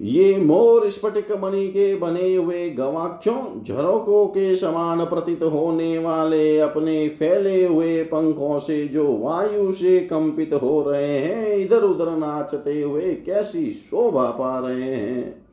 ये 0.00 0.36
मोर 0.36 0.88
स्फटिक 0.90 1.32
मणि 1.32 1.68
के 1.68 1.94
बने 1.94 2.34
हुए 2.34 2.70
गवाक्षों 2.70 3.64
झरोकों 3.64 4.26
के 4.26 4.56
समान 4.56 5.04
प्रतीत 5.04 5.42
होने 5.42 5.98
वाले 5.98 6.58
अपने 6.58 7.08
फैले 7.08 7.64
हुए 7.66 8.02
पंखों 8.02 8.58
से 8.58 8.88
जो 8.88 9.16
वायु 9.16 9.72
से 9.72 10.00
कंपित 10.00 10.54
हो 10.54 10.82
रहे 10.88 11.18
हैं 11.18 11.56
इधर 11.56 11.82
उधर 11.82 12.10
नाचते 12.10 12.82
हुए 12.82 13.14
कैसी 13.14 13.72
शोभा 13.72 14.30
पा 14.30 14.58
रहे 14.58 14.82
हैं। 14.82 15.48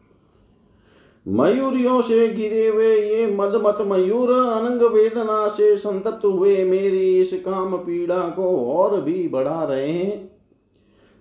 मयूरियों 1.27 2.01
से 2.01 2.27
गिरे 2.27 2.67
हुए 2.67 2.95
ये 2.95 3.27
मदमत 3.27 3.77
मयूर, 3.81 4.31
अनंग 4.31 4.81
वेदना 4.81 5.47
से 5.47 5.77
संतप्त 5.77 6.25
हुए 6.25 6.63
मेरी 6.63 7.21
इस 7.21 7.41
काम 7.41 7.77
पीड़ा 7.77 8.19
को 8.19 8.73
और 8.73 9.01
भी 9.01 9.27
बढ़ा 9.27 9.63
रहे 9.63 9.89
हैं। 9.89 10.34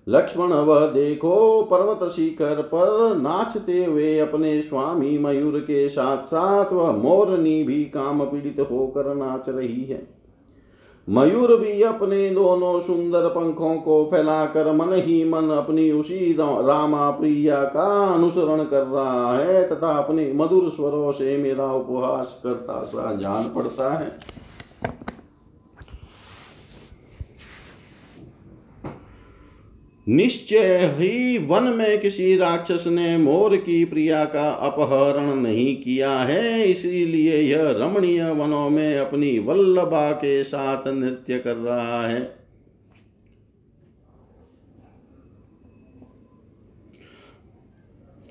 लक्ष्मण 0.08 0.52
वह 0.52 0.86
देखो 0.86 1.62
पर्वत 1.62 2.10
शिखर 2.10 2.62
पर 2.62 3.16
नाचते 3.16 3.84
हुए 3.84 4.18
अपने 4.18 4.60
स्वामी 4.62 5.18
मयूर 5.18 5.58
के 5.58 5.88
साथ 5.88 6.24
साथ 6.24 6.72
वह 6.72 6.90
मोरनी 6.92 7.62
भी 7.64 7.84
काम 7.84 8.24
पीड़ित 8.24 8.60
होकर 8.70 9.14
नाच 9.14 9.48
रही 9.48 9.84
है। 9.84 10.02
मयूर 11.08 11.56
भी 11.56 11.82
अपने 11.82 12.28
दोनों 12.30 12.80
सुंदर 12.80 13.28
पंखों 13.28 13.74
को 13.76 14.04
फैलाकर 14.04 14.72
मन 14.72 14.92
ही 14.92 15.24
मन 15.24 15.50
अपनी 15.50 15.90
उसी 15.92 16.32
रामा 16.40 17.10
प्रिया 17.10 17.62
का 17.64 18.14
अनुसरण 18.14 18.64
कर 18.64 18.86
रहा 18.86 19.36
है 19.36 19.68
तथा 19.68 19.88
अपने 19.88 20.32
मधुर 20.32 20.68
स्वरों 20.68 21.12
से 21.12 21.36
मेरा 21.36 21.72
उपहास 21.72 22.40
करता 22.44 22.82
सा 22.84 23.12
जान 23.14 23.44
पड़ता 23.54 23.92
है। 23.94 24.16
निश्चय 30.06 30.76
ही 30.96 31.38
वन 31.38 31.62
में 31.62 32.00
किसी 32.00 32.36
राक्षस 32.36 32.84
ने 32.86 33.16
मोर 33.16 33.56
की 33.56 33.84
प्रिया 33.84 34.24
का 34.24 34.48
अपहरण 34.50 35.34
नहीं 35.34 35.74
किया 35.76 36.18
है, 36.18 36.64
इसीलिए 36.64 37.40
यह 37.40 37.70
रमणीय 37.78 38.30
वनों 38.30 38.68
में 38.70 38.98
अपनी 38.98 39.38
वल्लभा 39.38 40.10
के 40.12 40.42
साथ 40.44 40.88
नृत्य 40.88 41.38
कर 41.38 41.56
रहा 41.56 42.06
है। 42.06 42.22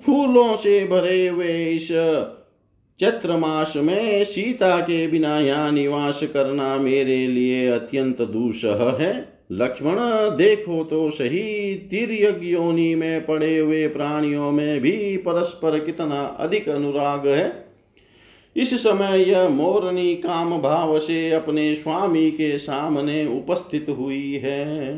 फूलों 0.02 0.56
से 0.56 0.86
भरे 0.88 1.28
हुए 1.28 1.66
इस 1.66 1.88
चैत्र 3.00 3.38
मास 3.38 3.74
में 3.78 4.24
सीता 4.24 4.80
के 4.80 5.06
बिना 5.08 5.38
यहाँ 5.40 5.72
निवास 5.72 6.24
करना 6.24 6.78
मेरे 6.78 7.28
लिए 7.28 7.68
अत्यंत 7.68 8.22
दूसह 8.22 8.98
है। 9.00 9.33
लक्ष्मण, 9.54 9.96
देखो 10.38 10.84
तो 10.84 11.10
सही 11.10 11.76
तिरक 11.76 12.40
योनि 12.44 12.96
में 12.96 13.26
पड़े 13.26 13.58
हुए 13.58 13.88
प्राणियों 13.88 14.52
में 14.52 14.82
भी 14.82 15.18
परस्पर 15.18 15.80
कितना 15.80 16.22
अधिक 16.40 16.70
अनुराग 16.70 17.28
है। 17.28 17.66
इस 18.56 18.84
समय 18.84 19.30
यह 19.30 19.50
मोरनी 19.50 20.16
काम 20.16 20.62
भाव 20.62 21.00
से 21.00 21.32
अपने 21.32 21.76
स्वामी 21.76 22.32
के 22.32 22.58
सामने 22.58 23.26
उपस्थित 23.26 23.86
हुई 23.90 24.34
है। 24.34 24.96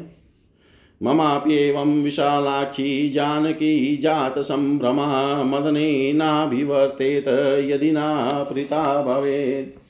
ममाप्येवं 1.04 2.04
विशालाक्षी 2.04 3.10
जानकी 3.10 3.98
जात 3.98 4.40
संभ्रमा, 4.40 5.44
मदने 5.44 6.14
नाभिवर्तेत, 6.14 7.28
यदि 7.72 7.92
नापृता 7.92 9.02
भवेत्। 9.02 9.85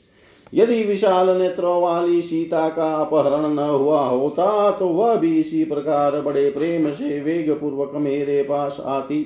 यदि 0.53 0.84
विशाल 0.84 1.29
नेत्रों 1.29 1.81
वाली 1.81 2.21
सीता 2.21 2.67
का 2.69 2.91
अपहरण 2.95 3.53
न 3.53 3.60
हुआ 3.60 4.01
होता 4.01 4.71
तो 4.71 4.88
वह 4.88 5.15
भी 5.15 5.39
इसी 5.39 5.63
प्रकार 5.65 6.19
बड़े 6.21 6.49
प्रेम 6.49 6.91
से 6.91 7.19
वेग 7.21 7.51
पूर्वक 7.51 7.91
मेरे 7.95 8.41
पास 8.43 8.77
आती। 8.86 9.21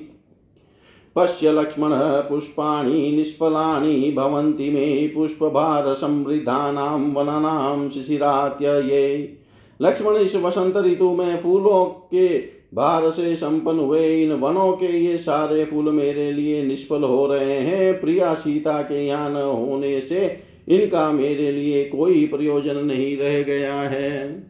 पश्य 1.15 1.51
लक्ष्मण, 1.51 1.91
पुष्पाणि 2.29 3.12
निष्फलानि 3.12 4.13
भवन्ति 4.17 4.69
मे 4.69 5.08
पुष्पभारसमृद्धानां 5.08 6.99
वनानां 7.13 7.89
शिशिरात्यये 7.89 9.38
लक्ष्मण, 9.79 10.15
इस 10.15 10.36
वसंत 10.36 10.77
ऋतु 10.77 11.10
में 11.10 11.39
फूलों 11.41 11.86
के 11.86 12.38
भार 12.73 13.10
से 13.10 13.36
संपन्न 13.36 13.79
हुए 13.79 14.23
इन 14.23 14.32
वनों 14.32 14.71
के 14.71 14.88
ये 14.97 15.17
सारे 15.17 15.65
फूल 15.65 15.89
मेरे 15.91 16.32
लिए 16.32 16.63
निष्फल 16.63 17.03
हो 17.03 17.25
रहे 17.27 17.58
हैं। 17.58 17.99
प्रिया 18.01 18.34
सीता 18.34 18.82
के 18.82 19.05
यहाँ 19.05 19.29
न 19.29 19.36
होने 19.36 19.99
से 20.01 20.48
इनका 20.69 21.12
मेरे 21.12 21.51
लिए 21.51 21.86
कोई 21.86 22.27
प्रयोजन 22.27 22.77
नहीं 22.77 23.17
रह 23.17 23.43
गया 23.43 23.73
है। 23.73 24.49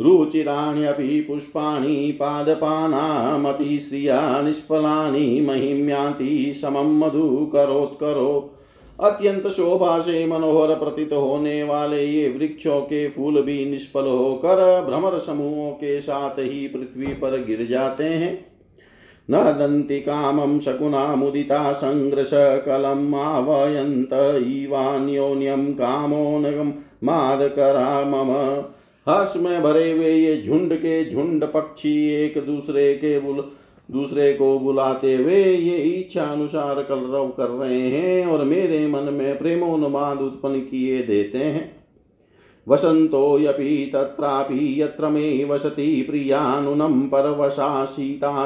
रुचिराण्यपि 0.00 1.20
पुष्पाणि 1.20 2.16
पादपानामतिश्रिया 2.20 4.42
निष्फलानि, 4.42 5.40
महिम्यान्ति 5.40 6.54
समं 6.54 6.98
मधु 6.98 7.50
करोत्करो 7.52 8.52
अत्यंत 9.00 9.46
शोभा 9.46 9.98
से 9.98 10.26
मनोहर 10.26 10.74
प्रतीत 10.74 11.12
होने 11.12 11.62
वाले 11.62 12.04
ये 12.04 12.28
वृक्षों 12.28 12.80
के 12.80 13.08
फूल 13.08 13.42
भी 13.42 13.70
निष्फल 13.70 14.00
होकर 14.00 14.84
भ्रमर 14.84 15.18
समूहों 15.18 15.72
के 15.72 16.00
साथ 16.00 16.38
ही 16.38 16.68
पृथ्वी 16.68 17.06
पर 17.06 17.44
गिर 17.44 17.66
जाते 17.66 18.04
हैं। 18.04 18.55
न 19.30 19.42
दन्ति 19.58 20.00
कामं 20.00 20.58
शकुना 20.58 21.14
मुदिता 21.16 21.72
सङ्ग्रशकलम् 21.72 23.14
आवयन्त 23.14 24.12
इवान्योन्यं 24.46 25.72
कामोनगं 25.72 26.72
मादकरा 27.04 28.04
मम। 28.04 28.32
हर्ष 29.06 29.36
में 29.36 29.62
भरे 29.62 29.90
हुए 29.92 30.12
ये 30.12 30.42
झुंड 30.42 30.74
के 30.74 31.10
झुंड 31.10 31.44
पक्षी 31.44 32.08
एक 32.14 32.38
दूसरे 32.46 32.94
के 32.94 33.18
बुल 33.20 33.44
दूसरे 33.90 34.32
को 34.32 34.58
बुलाते 34.58 35.14
हुए 35.14 35.44
ये 35.44 35.76
इच्छा 35.76 36.24
अनुसार 36.24 36.82
कलरव 36.82 37.28
कर 37.28 37.48
रहे 37.48 37.80
हैं 37.80 38.26
और 38.26 38.44
मेरे 38.44 38.86
मन 38.86 39.12
में 39.12 39.38
प्रेमोन्माद 39.38 40.20
उत्पन्न 40.20 40.60
किए 40.60 41.02
देते 41.02 41.38
हैं। 41.38 41.75
वसंतो 42.68 43.38
यपि 43.38 43.90
तत्रापि 43.94 44.82
यत्र 44.82 45.08
मे 45.08 45.44
वसति 45.44 46.06
प्रियानुनं 46.10 47.00
परवशा 47.08 47.84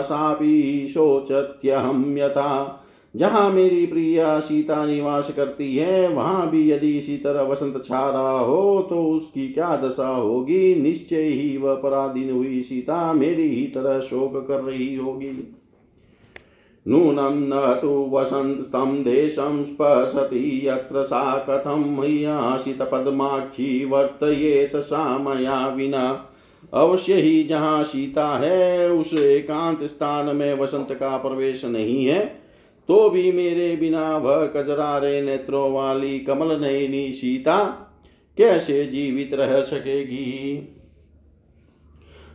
सापि 0.03 0.87
शोचत्यहं 0.91 2.17
यथा। 2.17 2.77
जहाँ 3.17 3.51
मेरी 3.53 3.87
प्रिया 3.87 4.41
सीता 4.41 4.85
निवास 4.87 5.35
करती 5.37 5.77
है, 5.77 6.09
वहाँ 6.09 6.51
भी 6.51 6.71
यदि 6.71 6.99
इसी 6.99 7.17
तरह 7.17 7.43
वसंत 7.43 7.85
छा 7.85 8.11
रहा 8.11 8.39
हो 8.39 8.87
तो 8.91 9.05
उसकी 9.05 9.49
क्या 9.49 9.77
दशा 9.77 10.09
होगी? 10.09 10.75
निश्चय 10.75 11.23
ही 11.23 11.57
वह 11.57 11.75
पराधीन 11.75 12.31
हुई 12.31 12.63
सीता 12.63 13.13
मेरी 13.13 13.49
ही 13.49 13.67
तरह 13.67 14.01
शोक 14.01 14.47
कर 14.49 14.61
रही 14.61 14.95
होगी। 14.95 15.57
नूनं 16.87 17.37
न 17.45 17.79
तु 17.83 17.89
वसन्तस्तं 18.13 19.03
देशं 19.05 19.63
स्पशति 19.65 20.63
यत्र 20.65 21.03
सा 21.03 21.23
कथं 21.49 21.85
मय्याशितपद्माक्षी 21.99 23.85
वर्तयेत 23.85 24.77
सा 24.77 25.19
मया 25.19 25.67
विना। 25.69 26.27
अवश्य 26.75 27.15
ही 27.15 27.43
जहाँ 27.45 27.83
सीता 27.85 28.27
है, 28.39 28.91
उस 28.91 29.15
एकांत 29.15 29.85
स्थान 29.85 30.37
में 30.37 30.55
वसंत 30.55 30.93
का 30.93 31.17
प्रवेश 31.17 31.65
नहीं 31.65 32.05
है 32.07 32.21
तो 32.89 33.09
भी 33.11 33.31
मेरे 33.33 33.75
बिना 33.77 34.17
वह 34.17 34.45
कजरारे 34.47 35.21
नेत्रों 35.23 35.73
वाली 35.73 36.19
कमल 36.19 36.61
नयनी 36.61 37.13
सीता 37.13 37.59
कैसे 38.39 38.85
जीवित 38.87 39.35
रह 39.35 39.61
सकेगी? 39.63 40.77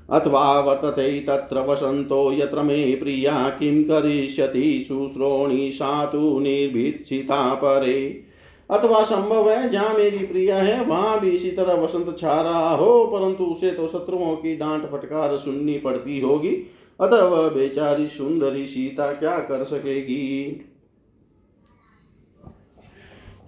अथवा 0.09 0.59
वर्तते 0.59 1.19
तत्र 1.19 1.59
वसन्तो 1.59 2.33
यत्र 2.33 2.61
मे 2.61 2.95
प्रिया 2.95 3.49
किं 3.49 3.83
करिष्यति 3.83 4.85
शुश्रोणि 4.87 5.71
सा 5.71 6.05
तु 6.05 6.39
निर्भीक्षिता 6.39 7.53
परे। 7.53 8.23
अथवा 8.71 9.03
संभव 9.03 9.49
है, 9.49 9.69
जहाँ 9.69 9.93
मेरी 9.93 10.17
प्रिया 10.17 10.57
है, 10.57 10.85
वहाँ 10.85 11.19
भी 11.19 11.29
इसी 11.29 11.51
तरह 11.51 11.73
वसंत 11.73 12.17
छा 12.19 12.41
रहा 12.41 12.75
हो, 12.75 13.05
परंतु 13.05 13.43
उसे 13.43 13.71
तो 13.71 13.87
शत्रुओं 13.87 14.35
की 14.35 14.55
डांट 14.55 14.83
फटकार 14.83 15.37
सुननी 15.37 15.77
पड़ती 15.77 16.19
होगी। 16.19 16.71
अतः 16.99 17.23
वह 17.23 17.49
बेचारी 17.49 18.07
सुंदरी 18.07 18.67
सीता 18.67 19.11
क्या 19.13 19.39
कर 19.39 19.63
सकेगी? 19.63 20.65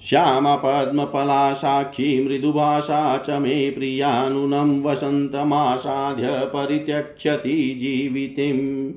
श्यामपद्मफला 0.02 1.54
साक्षी 1.54 2.26
मृदुभाषा 2.26 3.18
च 3.18 3.30
मे 3.30 3.72
प्रिया 3.72 3.72
प्रियानुनं 3.72 4.84
वसन्तमासाध्य 4.84 6.28
परित्यक्षति 6.32 7.78
जीवितिम्। 7.82 8.94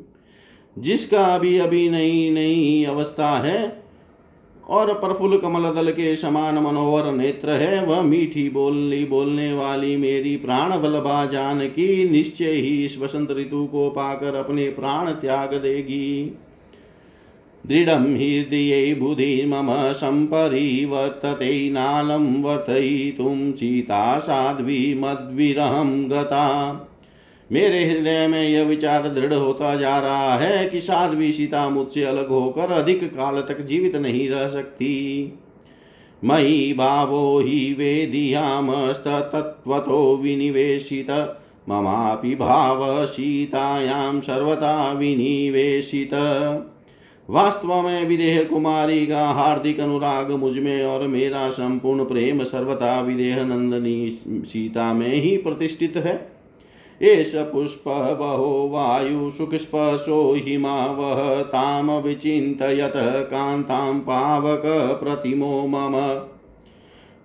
जिसका 0.82 1.24
अभी 1.24 1.58
अभी 1.58 1.90
नई 1.90 2.30
नई 2.30 2.84
अवस्था 2.84 3.38
है 3.38 3.82
और 4.68 4.94
प्रफुल्ल 4.94 5.38
कमल 5.38 5.74
दल 5.74 5.90
के 5.90 6.16
समान 6.16 6.54
मनोहर 6.54 7.12
नेत्र 7.12 7.50
है, 7.50 7.84
वह 7.84 8.02
मीठी 8.02 8.50
बोलनी 8.50 9.04
बोलने 9.04 9.52
वाली 9.52 9.96
मेरी 9.96 10.36
प्राण 10.36 10.70
बलभा 10.82 11.26
जान 11.26 11.66
की 11.66 12.08
निश्चय 12.08 12.50
ही 12.50 12.84
इस 12.84 12.98
वसंत 12.98 13.30
ऋतु 13.30 13.66
को 13.66 13.90
पाकर 13.90 14.34
अपने 14.34 14.64
प्राण 14.64 15.10
त्याग 15.10 15.54
देगी। 15.54 16.38
दृढं 17.66 17.92
हृदये 17.92 18.94
बुधि 18.94 19.44
मम 19.46 19.92
सम्परिवर्तते 19.92 21.70
नालं 21.70 22.42
वर्तयितुं 22.42 23.52
सीता 23.52 24.18
साध्वी 24.18 24.94
मद्विरहं 24.94 26.10
गता। 26.10 26.72
मेरे 27.52 27.84
हृदय 27.84 28.26
में 28.26 28.48
यह 28.48 28.64
विचार 28.64 29.02
दृढ़ 29.02 29.34
होता 29.34 29.76
जा 29.76 29.98
रहा 29.98 30.38
है 30.38 30.68
कि 30.68 30.80
साध्वी 30.80 31.32
सीता 31.32 31.68
मुझसे 31.68 32.02
अलग 32.02 32.28
होकर 32.28 32.60
अधिक 32.60 33.04
काल 33.04 33.40
तक 33.40 33.60
जीवित 33.60 33.96
नहीं 33.96 34.28
रह 34.28 34.48
सकती। 34.48 35.32
मयि 36.24 36.74
भावो 36.78 37.40
हि 37.40 37.76
वेदियामस्तत्त्वतो 37.78 40.16
विनिवेशित। 40.16 41.36
ममापि 41.68 42.34
भाव 42.34 43.06
सीतायां 43.06 44.20
सर्वथा 44.20 44.92
विनिवेशित। 44.92 46.10
वास्तव 47.30 47.82
में 47.82 48.06
विदेह 48.06 48.44
कुमारी 48.44 49.06
का 49.06 49.28
हार्दिक 49.28 49.80
अनुराग 49.80 50.30
मुझमें 50.30 50.84
और 50.84 51.08
मेरा 51.08 51.50
संपूर्ण 51.50 52.04
प्रेम 52.04 52.44
सर्वथा 52.44 53.00
विदेह 53.00 53.44
नंदनी 53.44 54.18
सीता 54.28 54.92
में 54.92 55.14
ही 55.14 55.36
प्रतिष्ठित 55.36 55.96
है। 55.96 56.32
एष 57.02 57.34
पुष्प, 57.34 57.84
बहो, 58.20 58.70
वायु 58.72 59.30
सुखस्पशो 59.30 60.34
हिमा 60.34 60.86
वह 60.86 61.42
ताम 61.42 61.90
विचित 61.90 62.58
कांताम 63.30 64.00
पावक, 64.00 64.62
प्रतिमो 65.04 65.66
मम। 65.66 66.20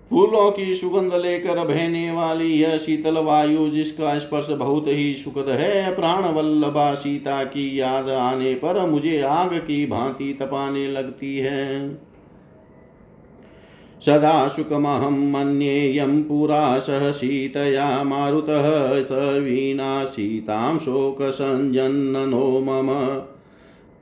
फूलों 0.10 0.52
की 0.52 0.74
सुगंध 0.74 1.13
लेकर 1.13 1.65
बहने 1.68 2.12
वाली 2.12 2.52
यह 2.54 2.78
शीतल 2.78 3.18
वायु 3.18 3.70
जिसका 3.70 4.20
स्पर्श 4.20 4.50
बहुत 4.50 4.88
ही 4.88 5.13
सुखद 5.15 5.50
है 5.50 5.96
प्राण 5.96 6.24
वल्लभा 6.24 6.94
सीता 6.94 7.44
की 7.44 7.80
याद 7.80 8.10
आने 8.10 8.54
पर 8.54 8.86
मुझे 8.86 9.22
आग 9.22 9.54
की 9.54 9.86
भांति 9.86 10.38
तपाने 10.41 10.88
लगती 10.88 11.38
है। 11.38 11.96
सदा 14.06 14.48
सुखमहं 14.48 15.32
मन्येयं 15.32 16.24
पुरा 16.24 16.80
सह 16.80 17.12
सीतया 17.12 18.04
मारुतः 18.04 18.70
स 19.04 19.39
वीणा 19.44 20.06
सीतां 20.06 20.78
शोकसञ्जन्नो 20.78 22.60
मम। 22.60 22.91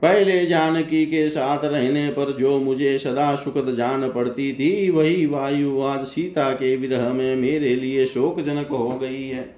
पहले 0.04 0.46
जानकी 0.46 1.06
के 1.06 1.28
साथ 1.28 1.58
रहने 1.64 2.08
पर 2.08 2.38
जो 2.38 2.58
मुझे 2.58 2.98
सदा 2.98 3.36
सुखद 3.36 3.74
जान 3.74 4.08
पड़ती 4.08 4.52
थी, 4.52 4.90
वही 4.90 5.26
वायु 5.26 5.82
आज 5.82 6.04
सीता 6.04 6.52
के 6.52 6.76
विरह 6.76 7.12
में 7.12 7.36
मेरे 7.36 7.76
लिए 7.76 8.06
शोकजनक 8.06 8.66
हो 8.66 8.88
गई 8.88 9.28
है। 9.28 9.56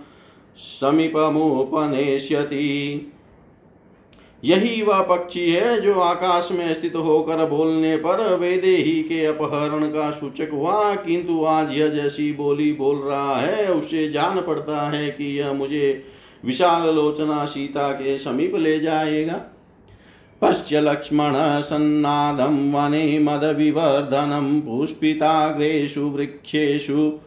समीपमुपनेष्यति। 0.57 1.51
यही 4.43 4.81
वह 4.81 5.01
पक्षी 5.01 5.43
है 5.49 5.79
जो 5.81 5.93
आकाश 5.99 6.49
में 6.51 6.73
स्थित 6.73 6.95
होकर 6.95 7.45
बोलने 7.45 7.95
पर 7.97 8.21
वेदे 8.35 8.75
ही 8.77 9.01
के 9.03 9.25
अपहरण 9.25 9.87
का 9.87 10.09
सूचक 10.11 10.49
हुआ, 10.53 10.95
किंतु 10.95 11.43
आज 11.45 11.71
यह 11.71 11.87
जैसी 11.87 12.31
बोली 12.33 12.71
बोल 12.73 12.97
रहा 12.97 13.37
है 13.37 13.73
उससे 13.73 14.07
जान 14.07 14.41
पड़ता 14.41 14.89
है 14.89 15.09
कि 15.09 15.25
यह 15.39 15.53
मुझे 15.53 16.03
विशाल 16.45 16.89
लोचना 16.95 17.45
सीता 17.45 17.91
के 17.91 18.17
समीप 18.17 18.55
ले 18.55 18.79
जाएगा। 18.79 19.39
पश्य 20.41 20.81
लक्ष्मण 20.81 21.61
सन्नादं 21.61 22.71
वने 22.71 23.19
मदविवर्धनं 23.19 24.61
पुष्पिताग्रेषु 24.61 26.01
वृक्षेषु 26.01 27.19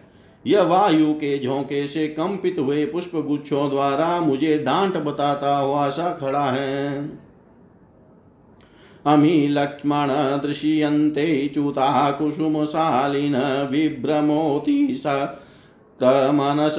यह 0.45 0.61
वायु 0.61 1.13
के 1.13 1.39
झोंके 1.39 1.87
से 1.87 2.07
कंपित 2.07 2.55
हुए 2.59 2.85
पुष्प 2.85 3.15
गुच्छों 3.15 3.69
द्वारा 3.69 4.19
मुझे 4.19 4.57
डांट 4.57 4.97
बताता 4.97 5.57
हुआ 5.57 5.89
सा 5.89 6.17
खड़ा 6.21 6.45
है। 6.45 7.09
अमी 9.05 9.47
लक्ष्मण 9.47 10.07
दृश्यन्ते 10.47 11.47
च्युता 11.47 12.11
कुसुमशालिन 12.11 13.35
विभ्रमोति 13.71 14.95
स 14.97 15.35
तमनस 15.99 16.75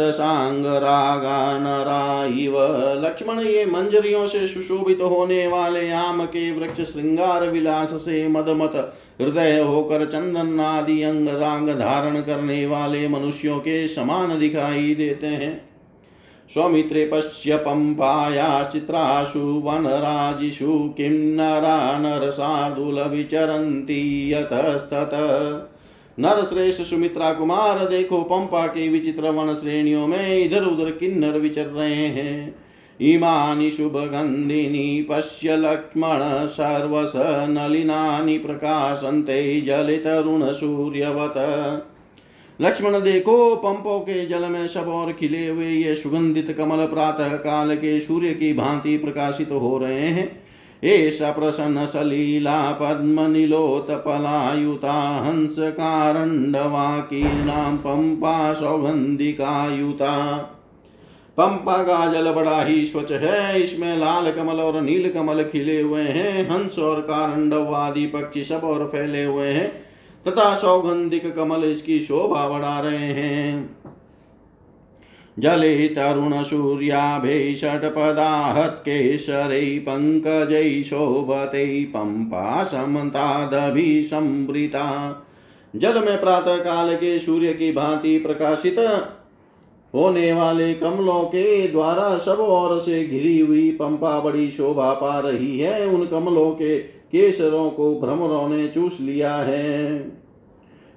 इव 2.38 2.56
लक्ष्मण, 3.04 3.38
ये 3.40 3.64
मंजरियों 3.66 4.26
से 4.26 4.46
सुशोभित 4.48 5.00
होने 5.00 5.46
वाले 5.48 5.90
आम 5.90 6.24
के 6.24 6.50
वृक्ष 6.52 6.80
श्रृंगार 6.82 7.48
विलास 7.50 7.90
से 7.90 8.26
मदमत 8.28 8.72
हृदय 9.20 9.58
होकर 9.60 10.04
चंदन 10.04 10.60
आदि 10.60 11.02
अंग 11.02 11.28
रांग 11.28 11.68
धारण 11.68 12.20
करने 12.20 12.66
वाले 12.66 13.08
मनुष्यों 13.08 13.58
के 13.58 13.88
समान 13.88 14.38
दिखाई 14.38 14.94
देते 14.94 15.26
हैं। 15.26 15.65
स्वमित्रे 16.50 17.06
पश्य 17.06 17.56
पंपाया 17.56 18.70
वनराजिषु 19.64 20.94
किं 20.96 21.10
नरा 21.10 21.98
नरसार्दुलविचरन्ति 21.98 24.34
यतस्तत। 24.34 25.10
नर 26.20 26.44
श्रेष्ठ 26.44 26.82
सुमित्रा 26.82 27.32
कुमार 27.32 27.88
देखो 27.88 28.22
पंपा 28.22 28.66
के 28.66 28.88
विचित्र 28.88 29.30
वन 29.30 29.54
श्रेणियों 29.54 30.06
में 30.06 30.44
इधर 30.44 30.64
उधर 30.64 30.90
किन्नर 30.90 31.38
विचर 31.38 31.66
रहे 31.66 31.94
हैं। 31.94 32.54
इमानि 33.00 33.70
शुभगन्धिनी 33.70 35.06
पश्य 35.10 35.56
लक्ष्मण 35.56 36.46
सर्वस 36.46 37.12
नलिनानि 37.48 38.38
प्रकाशन्ते 38.38 39.60
जलितरुणसूर्यवत। 39.60 41.34
लक्ष्मण 42.60 43.00
देखो 43.00 43.56
पंपों 43.56 44.00
के 44.00 44.26
जल 44.26 44.42
में 44.42 44.66
सब 44.66 44.88
और 44.88 45.12
खिले 45.12 45.46
हुए 45.46 45.66
ये 45.66 45.94
सुगंधित 45.94 46.54
कमल 46.58 46.86
प्रातः 46.86 47.36
काल 47.36 47.76
के 47.76 48.00
सूर्य 48.00 48.34
की 48.34 48.52
भांति 48.52 48.96
प्रकाशित 48.96 49.48
हो 49.52 49.78
रहे 49.78 50.00
हैं। 50.00 50.42
एष 50.82 51.22
प्रसन्न 51.22 51.86
सलीला 51.86 52.72
पद्मनिलोतपलायुता 52.72 55.24
हंसकारण्डवाकीर्णां 55.26 57.76
पंपा 57.76 58.52
सौगन्धिकायुता 58.52 60.36
पंपा 61.38 61.82
का 61.82 62.12
जल 62.12 62.32
बड़ा 62.32 62.62
ही 62.62 62.86
स्वच्छ 62.86 63.12
है, 63.12 63.62
इसमें 63.62 63.96
लाल 63.96 64.32
कमल 64.32 64.60
और 64.60 64.82
नील 64.82 65.10
कमल 65.10 65.44
खिले 65.44 65.80
हुए 65.80 66.02
हैं, 66.02 66.50
हंस 66.50 66.78
और 66.78 67.00
कारंडव 67.00 67.74
आदि 67.74 68.06
पक्षी 68.06 68.44
सब 68.44 68.60
और 68.64 68.86
फैले 68.86 69.24
हुए 69.24 69.48
हैं। 69.48 69.85
तथा 70.28 70.54
सौगंधिक 70.54 71.36
कमल 71.36 71.64
इसकी 71.64 72.00
शोभा 72.00 72.48
बढ़ा 72.48 72.80
रहे 72.80 72.96
हैं। 72.96 73.76
जले 75.38 75.88
तरुणसूर्याभे 75.88 77.54
षट्पदाहत्केशरै 77.54 79.78
पङ्कजै 79.78 80.82
शोभते 80.82 81.84
पम्पा 81.84 82.64
समतादभिसंवृता 82.64 85.22
जल 85.74 86.04
में 86.04 86.20
प्रातः 86.20 86.56
काल 86.56 86.96
के 86.96 87.18
सूर्य 87.18 87.54
की 87.54 87.72
भांति 87.72 88.18
प्रकाशित 88.18 89.08
होने 89.94 90.32
वाले 90.32 90.74
कमलों 90.74 91.24
के 91.24 91.68
द्वारा 91.68 92.16
सब 92.16 92.40
ओर 92.40 92.78
से 92.78 93.04
घिरी 93.04 93.40
हुई 93.40 93.70
पंपा 93.70 94.20
बड़ी 94.20 94.50
शोभा 94.50 94.92
पा 94.92 95.20
रही 95.20 95.58
है। 95.58 95.86
उन 95.86 96.06
कमलों 96.06 96.50
के 96.50 96.95
केसरों 97.12 97.70
को 97.70 98.00
भ्रमरों 98.00 98.48
ने 98.48 98.68
चूस 98.68 98.98
लिया 99.00 99.34
है। 99.34 99.98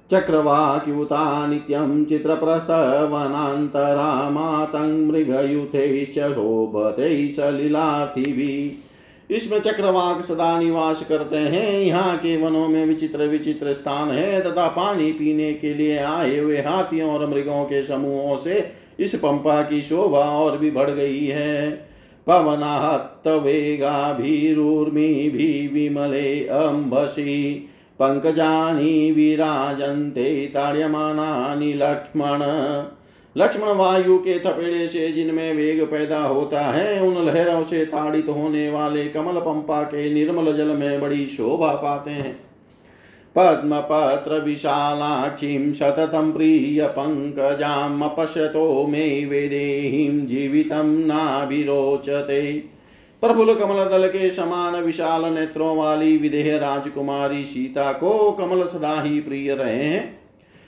चक्रवाक्युता 0.09 1.47
नित्यं 1.47 2.05
चित्रप्रस्थवनान्तरा 2.05 4.29
मातङ्मृगयुथैश्च 4.29 6.33
शोभते 6.33 7.29
सलिलार्थिभिः 7.29 8.89
इसमें 9.29 9.59
चक्रवाक 9.59 10.21
सदा 10.21 10.59
निवास 10.59 11.05
करते 11.09 11.37
हैं। 11.37 11.81
यहाँ 11.81 12.17
के 12.17 12.37
वनों 12.37 12.67
में 12.67 12.85
विचित्र 12.85 13.27
विचित्र 13.27 13.73
स्थान 13.73 14.09
है 14.09 14.41
तथा 14.41 14.67
पानी 14.67 15.11
पीने 15.11 15.53
के 15.53 15.73
लिए 15.73 15.97
आए 15.97 16.39
हुए 16.39 16.57
हाथियों 16.57 17.11
और 17.11 17.29
मृगों 17.29 17.65
के 17.65 17.83
समूहों 17.83 18.37
से 18.37 18.71
इस 18.99 19.15
पंपा 19.15 19.61
की 19.61 19.81
शोभा 19.81 20.39
और 20.39 20.57
भी 20.57 20.71
बढ़ 20.71 20.89
गई 20.89 21.25
है। 21.25 21.88
पवनाहत्त 22.29 23.27
भी 23.27 23.77
विमले 25.67 26.47
अम्बसी। 26.47 27.67
पंकजानी 27.99 29.11
विराजन्ते 29.11 30.51
ताड़्यमानानि 30.53 31.73
लक्ष्मण। 31.73 32.39
लक्ष्मण 33.37 33.67
वायु 33.67 34.17
के 34.17 34.39
थपेड़े 34.39 34.87
से 34.87 35.11
जिनमें 35.11 35.53
वेग 35.53 35.83
पैदा 35.83 36.23
होता 36.23 36.61
है, 36.61 37.01
उन 37.01 37.25
लहरों 37.25 37.63
से 37.63 37.85
ताड़ित 37.85 38.25
होने 38.29 38.69
वाले 38.69 39.05
कमल 39.05 39.33
पंपा 39.33 39.83
के 39.83 40.13
निर्मल 40.13 40.57
जल 40.57 40.67
में 40.67 41.01
बड़ी 41.01 41.27
शोभा 41.27 41.67
पाते 41.67 42.11
हैं। 42.11 42.48
पद्मपत्र 43.35 44.43
विशालाक्षीं 44.43 45.73
सततं 45.73 46.31
प्रियपङ्कजामपश्यतो 46.31 48.87
मे 48.87 49.25
वेदेहीं 49.25 50.25
जीवितं 50.25 51.05
नाभिरोचते। 51.05 52.63
प्रफुल्ल 53.21 53.53
कमल 53.53 53.85
दल 53.85 54.07
के 54.07 54.31
समान 54.31 54.75
विशाल 54.75 55.25
नेत्रों 55.25 55.77
वाली 55.77 56.17
विदेह 56.17 56.57
राजकुमारी 56.57 57.45
सीता 57.45 57.91
को 57.91 58.31
कमल 58.31 58.63
सदा 58.63 59.01
ही 59.01 59.19
प्रिय 59.19 59.55
रहे 59.55 59.75
हैं। 59.75 60.19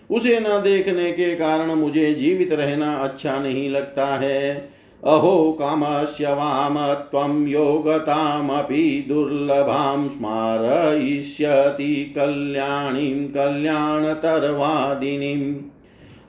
उसे 0.10 0.39
न 0.39 0.43
देखने 0.43 1.12
के 1.12 1.36
कारण 1.36 1.71
मुझे 1.71 2.13
जीवित 2.13 2.54
रहना 2.54 2.93
अच्छा 2.93 3.39
नहीं 3.39 3.69
लगता 3.69 4.06
है। 4.06 4.69
अहो 5.03 5.51
कामस्य 5.51 6.33
वाम 6.33 6.93
त्वं 6.93 7.47
योगतामपि 7.47 9.05
दुर्लभां 9.07 10.09
स्मारयिष्यति 10.09 12.13
कल्याणीं 12.17 13.27
कल्याणतरवादिनीम् 13.27 15.55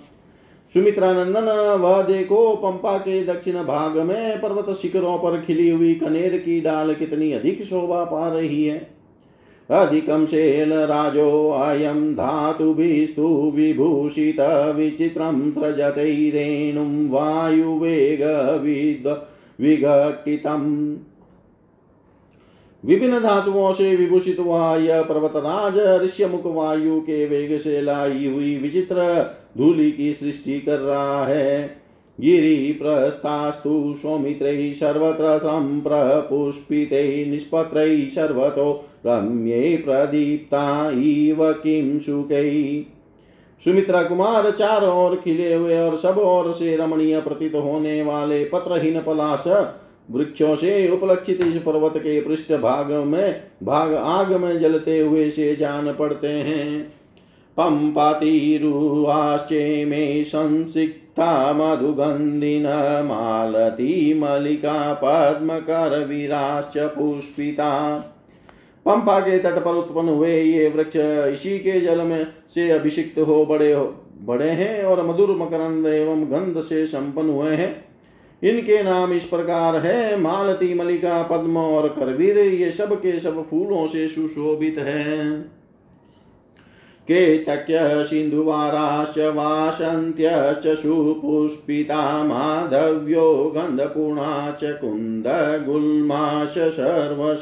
सुमित्रानंदन 0.73 1.77
वह 1.81 2.01
देखो 2.01 2.55
पंपा 2.55 2.97
के 2.97 3.25
दक्षिण 3.25 3.53
भाग 3.53 3.97
में 3.97 4.41
पर्वत 4.41 4.75
शिखरों 4.75 5.17
पर 5.17 5.41
खिली 5.41 5.69
हुई 5.69 5.95
कनेर 5.95 6.37
की 6.37 6.61
डाल 6.61 6.93
कितनी 6.93 7.31
अधिक 7.31 7.63
शोभा 7.63 8.03
पा 8.03 8.29
रही 8.29 8.65
है? 8.65 8.89
अधिकं 9.71 10.25
शैलराजो 10.25 11.49
अयं 11.49 12.13
धातुभिस्तु 12.13 13.51
विभूषित 13.55 14.73
विचित्रं 14.75 15.51
सृजतैरेणुं 15.51 17.09
वायुवेगविद् 17.09 19.32
विघटितम्। 19.61 20.97
विभिन्न 22.85 23.19
धातुओं 23.19 23.71
से 23.71 23.95
विभूषित 23.95 24.39
हुआ 24.39 24.75
यह 24.75 25.01
पर्वतराज 25.01 26.03
ऋष्यमुख, 26.03 26.41
वायु 26.45 27.01
के 27.01 27.25
वेग 27.25 27.57
से 27.57 27.81
लाई 27.81 28.27
हुई 28.27 28.57
विचित्र 28.57 29.25
धूलि 29.57 29.91
की 29.91 30.13
सृष्टि 30.13 30.59
कर 30.59 30.79
रहा 30.79 31.25
है। 31.25 31.83
गिरि 32.21 32.79
प्रस्थास्तु 32.81 33.95
सौमित्रै 34.01 34.73
सर्वत्र 34.73 35.37
सम्प्रपुष्पितै 35.37 37.25
निष्पत्रै 37.29 38.07
सर्वतो 38.07 38.85
रम्ये 39.05 39.77
प्रदीप्ता 39.77 40.91
इव 40.91 41.53
किं 41.53 41.99
सुकै 41.99 42.85
सुमित्रा 43.63 44.03
कुमार 44.03 44.51
चार 44.51 44.85
ओर 44.85 45.15
खिले 45.15 45.53
हुए 45.53 45.79
और 45.79 45.95
सब 45.95 46.17
ओर 46.17 46.51
से 46.51 46.75
रमणीय 46.75 47.21
प्रतीत 47.21 47.55
होने 47.55 48.03
वाले 48.03 48.45
पत्रहीन 48.45 49.01
पलाश 49.01 49.67
वृक्षों 50.11 50.55
से 50.55 50.89
उपलक्षित 50.89 51.41
इस 51.41 51.61
पर्वत 51.61 51.93
के 51.97 52.21
पृष्ठ 52.21 52.53
भाग 52.53 52.91
में, 52.91 53.41
भाग 53.63 53.93
आग 53.93 54.33
में 54.33 54.59
जलते 54.59 54.99
हुए 54.99 55.29
से 55.29 55.55
जान 55.55 55.93
पड़ते 55.93 56.27
हैं। 56.27 56.93
पंपातिरुवाश्चे 57.57 59.85
में 59.85 60.23
संसिक्ता 60.23 61.53
मधुगंधिन 61.53 63.01
मालती 63.05 64.19
मलिका 64.19 64.99
पद्मकर 65.03 66.05
विराश्च 66.05 66.73
पुष्पिता। 66.77 68.03
पंपा 68.85 69.19
के 69.19 69.37
तट 69.39 69.63
पर 69.63 69.71
उत्पन्न 69.71 70.09
हुए 70.09 70.41
ये 70.41 70.69
वृक्ष 70.69 70.95
इसी 71.33 71.57
के 71.59 71.79
जल 71.81 72.01
में 72.01 72.25
से 72.55 72.69
अभिषिक्त 72.71 73.19
हो 73.19 73.45
बड़े 73.45 73.71
हो, 73.73 73.85
बड़े 74.21 74.49
हैं 74.49 74.83
और 74.83 75.05
मधुर 75.07 75.31
मकरंद 75.31 75.85
एवं 75.85 76.23
गंध 76.23 76.61
से 76.61 76.85
संपन्न 76.85 77.29
हुए 77.29 77.55
हैं। 77.55 77.85
इनके 78.43 78.83
नाम 78.83 79.13
इस 79.13 79.23
प्रकार 79.23 79.75
है, 79.75 80.19
मालती, 80.19 80.73
मलिका, 80.73 81.21
पद्म 81.23 81.57
और 81.57 81.87
करवीर। 81.89 82.37
ये 82.37 82.71
सब 82.71 82.93
के 82.95 83.19
सब 83.19 83.49
फूलों 83.49 83.87
से 83.87 84.07
सुशोभित 84.07 84.77
है। 84.77 85.41
केतक्य 87.07 88.03
सिन्धुवाराश्च 88.03 89.17
वासन्त्यश्च 89.35 90.67
सुपुष्पिता 90.77 92.23
माधव्यो 92.23 93.53
गन्धपूर्णा 93.55 94.51
च 94.51 94.77
कुन्दगुल्माश 94.81 96.53
सर्वश 96.57 97.41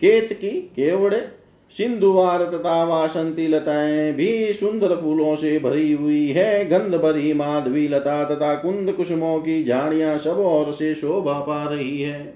केतकी 0.00 0.48
केवड़े 0.48 1.28
सिंधुवार 1.70 2.44
तथा 2.44 2.84
वासंती 2.84 3.48
लताएँ 3.48 4.12
भी 4.12 4.52
सुंदर 4.52 4.96
फूलों 4.96 5.36
से 5.36 5.58
भरी 5.58 5.92
हुई 5.92 6.28
है। 6.28 6.68
गंध 6.68 6.94
भरी 6.94 7.32
माधवी 7.32 7.88
लता 7.88 8.24
तथा 8.24 8.54
कुंद 8.54 8.92
कुसुमों 8.92 9.38
की 9.38 9.64
झाड़ियाँ 9.64 10.18
सब 10.18 10.38
ओर 10.38 10.72
से 10.72 10.94
शोभा 10.94 11.32
पा 11.32 11.64
रही 11.64 12.02
है। 12.02 12.34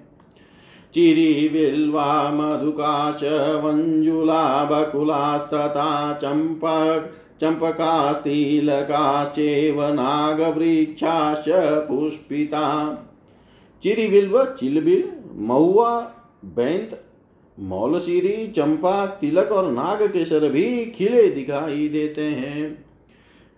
चिरी 0.94 1.48
बिल्वा 1.48 2.30
मधुकाश, 2.30 3.60
वंजुला 3.64 4.64
बकुलास्तथा 4.64 6.12
चंपक 6.12 7.12
चंपकास्तिलकाश्चेव 7.40 9.82
नागवृक्षाश्च 9.82 11.88
पुष्पिता। 11.88 12.98
चिरिबिल्व 13.82 14.44
चिलबिल, 14.44 15.12
महुआ, 15.34 16.10
बैंत 16.44 17.01
मौलसीरी, 17.60 18.48
चंपा, 18.48 19.06
तिलक 19.06 19.52
और 19.52 19.72
नाग 19.72 20.02
केसर 20.02 20.48
भी 20.48 20.84
खिले 20.84 21.28
दिखाई 21.28 21.88
देते 21.88 22.22
हैं। 22.22 22.84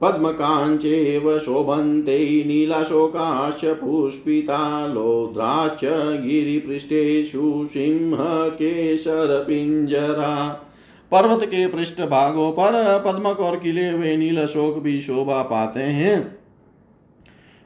पद्मकाञ्चेव 0.01 1.39
शोभन्ते 1.39 2.45
नीलाशोकाश्च 2.47 3.65
पुष्पिता 3.65 4.87
लोद्राश्च 4.87 5.81
गिरिपृष्ठेषु 6.27 7.69
सिंहकेशरपिञ्जरा 7.73 10.65
पर्वत 11.13 11.45
के 11.45 11.67
पृष्ठ 11.67 12.01
भागों 12.01 12.53
पर 12.53 13.03
पद्मक 13.07 13.41
और 13.41 13.59
किले 13.59 13.91
हुए 13.91 14.17
नील 14.17 14.47
भी 14.81 15.01
शोभा 15.01 15.43
पाते 15.43 15.81
हैं। 15.81 16.39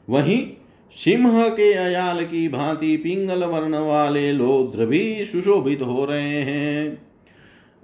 वहीं 0.09 0.47
सिंह 0.91 1.49
के 1.49 1.73
अयाल 1.73 2.25
की 2.25 2.47
भांति 2.47 2.97
पिंगल 2.97 3.43
वर्ण 3.43 3.77
वाले 3.77 4.31
लोध्र 4.31 4.85
भी 4.85 5.25
सुशोभित 5.25 5.81
हो 5.81 6.05
रहे 6.05 6.21
हैं। 6.21 7.09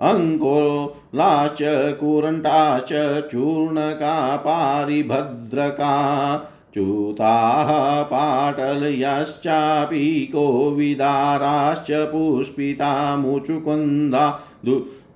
अंकोलाश्च 0.01 1.57
कुरंटाश्च 1.99 3.31
चूर्णका 3.31 4.35
पारिभद्रका 4.35 6.37
च्यूताः 6.73 8.03
पाटलयश्चापि 8.03 10.29
कोविदाराश्च 10.31 11.87
पुष्पिता 11.91 13.15
मुचुकुन्दा 13.15 14.43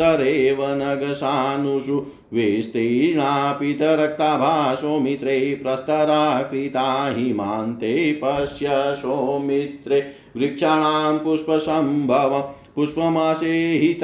पुष्पैरतरेव 0.00 0.58
नगसानुषु 0.60 2.06
विस्तीर्णापितरक्ताभासो 2.32 4.98
मित्रे 4.98 5.60
प्रस्तरा 5.62 6.42
कृता 6.42 7.14
हिमान्ते 7.16 8.20
पश्य 8.24 8.94
सौमित्रे 8.96 10.00
वृक्षाणां 10.36 11.18
पुष्पसम्भव 11.18 12.40
पुष्पमासे 12.76 13.78
हि 13.78 13.94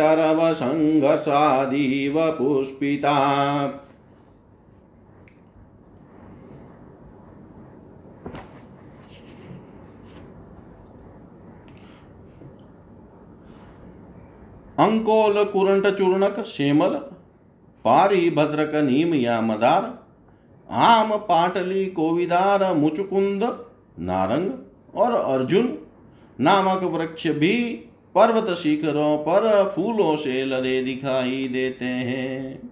पुष्पिता 2.18 3.18
अंकोल 14.82 15.44
कुरंट 15.44 15.86
चूर्णक 15.98 16.44
शेमल, 16.44 16.94
पारी 17.84 18.30
भद्रक 18.30 18.74
नीम 18.74 19.14
या 19.14 19.40
मदार 19.40 19.84
आम 20.70 21.16
पाटली 21.16 21.86
कोविदार 21.86 22.74
मुचुकुंद, 22.74 23.42
नारंग 23.98 24.50
और 24.94 25.14
अर्जुन, 25.14 25.78
नामक 26.40 26.82
वृक्ष 26.82 27.26
भी 27.26 27.54
पर्वत 28.14 28.54
शिखरों 28.54 29.16
पर 29.18 29.72
फूलों 29.76 30.16
से 30.16 30.44
लदे 30.44 30.82
दिखाई 30.82 31.48
देते 31.48 31.84
हैं। 31.84 32.71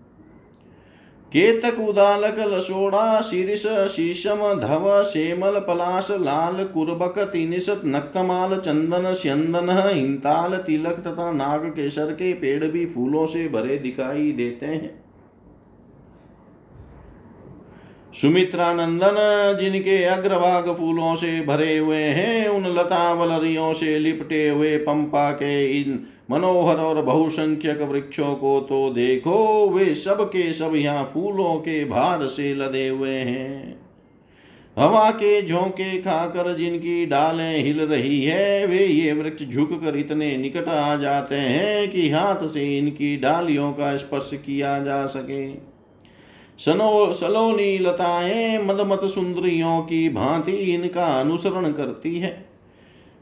केतक 1.32 1.78
उदालक 1.78 2.38
लसोड़ा, 2.38 3.20
शीर्ष 3.20 3.92
शीशम, 3.92 4.36
धव, 4.36 5.02
शेमल, 5.02 5.58
पलाश, 5.58 6.10
लाल, 6.10 6.64
कुर्बक, 6.64 7.18
तिनिस, 7.18 7.70
नक्कमाल, 7.70 8.58
चंदन, 8.58 9.12
स्यंदन, 9.12 9.70
हिंताल, 9.94 10.56
तिलक 10.56 10.98
तथा 11.06 11.32
नाग 11.32 11.66
केसर 11.66 12.12
के 12.12 12.32
पेड़ 12.32 12.64
भी 12.64 12.86
फूलों 12.86 13.26
से 13.26 13.48
भरे 13.48 13.76
दिखाई 13.78 14.32
देते 14.32 14.66
हैं। 14.66 14.99
सुमित्रानंदन, 18.14 19.16
जिनके 19.60 20.02
अग्रभाग 20.04 20.74
फूलों 20.74 21.14
से 21.14 21.40
भरे 21.40 21.76
हुए 21.78 21.96
हैं, 21.96 22.48
उन 22.48 22.66
लता 22.66 23.12
वलरियों 23.12 23.72
से 23.72 23.98
लिपटे 23.98 24.48
हुए 24.48 24.76
पंपा 24.76 25.30
के 25.30 25.80
इन 25.80 25.98
मनोहर 26.30 26.76
और 26.76 27.02
बहुसंख्यक 27.02 27.80
वृक्षों 27.82 28.34
को 28.34 28.58
तो 28.60 28.90
देखो, 28.90 29.68
वे 29.68 29.94
सब 29.94 30.24
के 30.24 30.52
सब 30.52 30.74
यहाँ 30.74 31.04
फूलों 31.14 31.54
के 31.54 31.84
भार 31.84 32.26
से 32.26 32.54
लदे 32.54 32.88
हुए 32.88 33.14
हैं। 33.14 33.78
हवा 34.76 35.10
के 35.10 35.40
झोंके 35.42 35.96
खाकर 35.98 36.56
जिनकी 36.56 37.06
डालें 37.06 37.56
हिल 37.58 37.80
रही 37.80 38.22
है, 38.24 38.66
वे 38.66 38.84
ये 38.86 39.12
वृक्ष 39.12 39.44
झुक 39.44 39.72
कर 39.84 39.96
इतने 39.96 40.36
निकट 40.36 40.68
आ 40.68 40.96
जाते 40.96 41.34
हैं 41.34 41.90
कि 41.90 42.10
हाथ 42.10 42.46
से 42.46 42.78
इनकी 42.78 43.16
डालियों 43.16 43.72
का 43.72 43.96
स्पर्श 43.96 44.30
किया 44.34 44.78
जा 44.78 45.04
सके। 45.06 45.69
सनो 46.64 47.12
सलोनी 47.12 47.78
लताएँ 47.78 48.58
मदमत 48.62 49.00
सुंदरियों 49.04 49.82
की 49.82 50.08
भांति 50.08 50.52
इनका 50.52 51.20
अनुसरण 51.20 51.72
करती 51.72 52.18
है। 52.18 52.50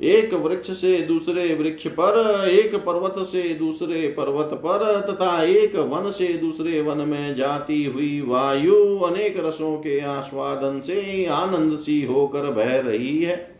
एक 0.02 0.34
वृक्ष 0.34 0.70
से 0.70 0.98
दूसरे 0.98 1.54
वृक्ष 1.54 1.86
पर, 1.86 2.44
एक 2.48 2.74
पर्वत 2.74 3.14
से 3.18 3.42
दूसरे 3.42 4.08
पर्वत 4.08 4.50
पर, 4.52 5.00
तथा 5.00 5.44
एक 5.44 5.76
वन 5.76 6.10
से 6.10 6.28
दूसरे 6.28 6.80
वन 6.80 6.98
में 6.98 7.34
जाती 7.34 7.84
हुई 7.84 8.20
वायु 8.20 8.98
अनेक 8.98 9.34
रसों 9.38 9.76
के 9.76 10.00
आस्वादन 10.00 10.80
से 10.80 11.26
आनंद 11.26 11.78
सी 11.78 12.02
होकर 12.02 12.50
बह 12.50 12.80
रही 12.80 13.22
है। 13.22 13.58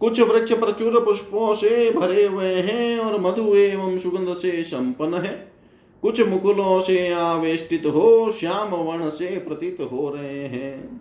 कुछ 0.00 0.20
वृक्ष 0.20 0.52
प्रचुर 0.52 1.00
पुष्पों 1.00 1.54
से 1.54 1.90
भरे 1.90 2.26
हुए 2.26 2.54
हैं 2.54 2.98
और 2.98 3.20
मधु 3.20 3.54
एवं 3.54 3.98
सुगंध 3.98 4.34
से 4.34 4.62
संपन्न 4.62 5.14
है। 5.14 5.57
कुछ 6.02 6.28
मुकुलों 6.28 6.80
से 6.80 7.12
आवेष्टित 7.12 7.86
हो, 7.86 8.30
श्याम 8.30 8.68
वर्ण 8.68 9.08
से 9.08 9.26
प्रतीत 9.26 9.78
हो 9.92 10.12
रहे 10.16 10.44
हैं। 10.44 11.00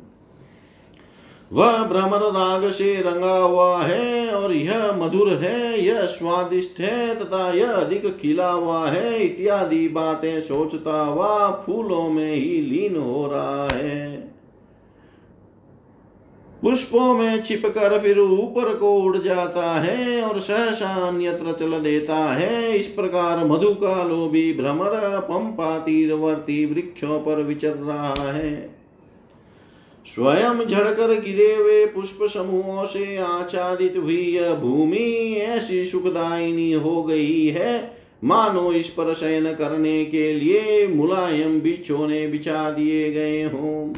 वह 1.53 1.83
भ्रमर 1.83 2.19
राग 2.19 2.69
से 2.71 2.95
रंगा 2.95 3.37
हुआ 3.37 3.83
है 3.83 4.31
और 4.31 4.53
यह 4.53 4.91
मधुर 4.91 5.33
है, 5.33 5.85
यह 5.85 6.05
स्वादिष्ट 6.05 6.79
है 6.79 7.15
तथा 7.15 7.53
यह 7.53 7.71
अधिक 7.71 8.17
खिला 8.17 8.51
हुआ 8.51 8.87
है। 8.87 9.23
इत्यादि 9.23 9.87
बातें 9.87 10.41
सोचता 10.41 11.05
हुआ 11.05 11.51
फूलों 11.51 12.09
में 12.09 12.33
ही 12.33 12.61
लीन 12.61 12.95
हो 12.95 13.27
रहा 13.27 13.67
है। 13.73 14.36
पुष्पों 16.61 17.13
में 17.13 17.43
छिपकर 17.43 17.97
फिर 17.99 18.19
ऊपर 18.19 18.73
को 18.75 18.93
उड़ 18.93 19.17
जाता 19.17 19.71
है 19.79 20.21
और 20.21 20.39
सहसा 20.39 20.89
अन्यत्र 21.07 21.53
चल 21.53 21.79
देता 21.79 22.15
है। 22.15 22.77
इस 22.77 22.87
प्रकार 22.87 23.45
मधु 23.45 23.73
का 23.73 24.03
लोभी 24.03 24.53
भ्रमर 24.53 25.19
पंपा 25.19 25.77
तीरवर्ती 25.79 26.65
वृक्षों 26.65 27.19
पर 27.19 27.41
विचर 27.43 27.73
रहा 27.73 28.31
है। 28.31 28.77
स्वयं 30.05 30.65
झड़कर 30.65 31.13
गिरे 31.21 31.55
हुए 31.55 31.85
पुष्प 31.85 32.19
समूहों 32.23 32.85
से 32.85 33.17
आच्छादित 33.17 33.97
हुई 33.97 34.21
यह 34.35 34.53
भूमि 34.53 35.35
ऐसी 35.37 35.85
सुखदायिनी 35.85 36.71
हो 36.73 37.03
गई 37.03 37.47
है। 37.47 37.97
मानो 38.23 38.71
इस 38.71 38.89
पर 38.89 39.13
शयन 39.13 39.53
करने 39.53 40.05
के 40.05 40.33
लिए 40.33 40.87
मुलायम 40.87 41.59
बिछोने 41.61 42.27
बिछा 42.27 42.69
दिए 42.71 43.11
गए 43.11 43.43
हों। 43.43 43.93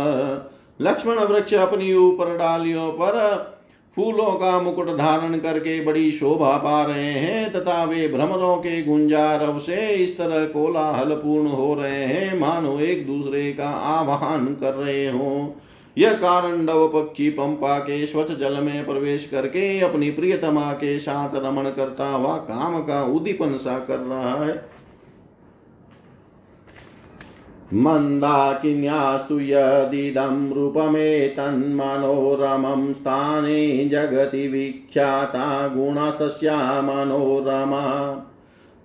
लक्ष्मण 0.81 1.15
वृक्ष 1.15 1.53
अपनी 1.53 1.93
ऊपर 1.93 2.37
डालियों 2.37 2.91
पर 2.91 3.53
फूलों 3.95 4.25
का 4.25 4.59
मुकुट 4.59 4.89
धारण 4.89 5.37
करके 5.37 5.85
बड़ी 5.85 6.11
शोभा 6.11 6.57
पा 6.57 6.83
रहे 6.83 7.03
हैं 7.03 7.53
तथा 7.53 7.83
वे 7.83 8.07
भ्रमरों 8.07 8.55
के 8.55 8.83
गुंजारव 8.83 9.59
से 9.59 9.75
इस 9.75 10.17
तरह 10.17 10.45
कोलाहल 10.45 11.15
पूर्ण 11.15 11.47
हो 11.47 11.73
रहे 11.73 11.91
हैं। 11.91 12.39
मानो 12.39 12.79
एक 12.79 13.07
दूसरे 13.07 13.53
का 13.53 13.69
आवाहन 13.69 14.45
कर 14.45 14.73
रहे 14.73 15.09
हो। 15.09 15.55
यह 15.97 16.13
कारण 16.13 16.65
डव 16.65 16.87
पक्षी 16.87 17.29
पंपा 17.29 17.79
के 17.79 18.05
स्वच्छ 18.05 18.31
जल 18.31 18.53
में 18.53 18.85
प्रवेश 18.85 19.27
करके 19.27 19.79
अपनी 19.79 20.11
प्रियतमा 20.11 20.73
के 20.73 20.99
साथ 20.99 21.29
रमण 21.35 21.69
करता 21.69 22.07
हुआ 22.07 22.37
काम 22.37 22.83
का 22.83 23.03
उदीपन 23.03 23.57
सा 23.57 23.79
कर 23.79 23.97
रहा 23.97 24.35
है। 24.35 24.65
मन्दाकिन्यास्तु 27.73 29.39
यदिदं 29.39 30.53
रूपमेतन्मनोरमं 30.53 32.93
स्थाने 32.93 33.89
जगति 33.89 34.47
विख्याता 34.47 35.67
गुणस्तस्या 35.67 36.81
मनोरमा। 36.81 38.29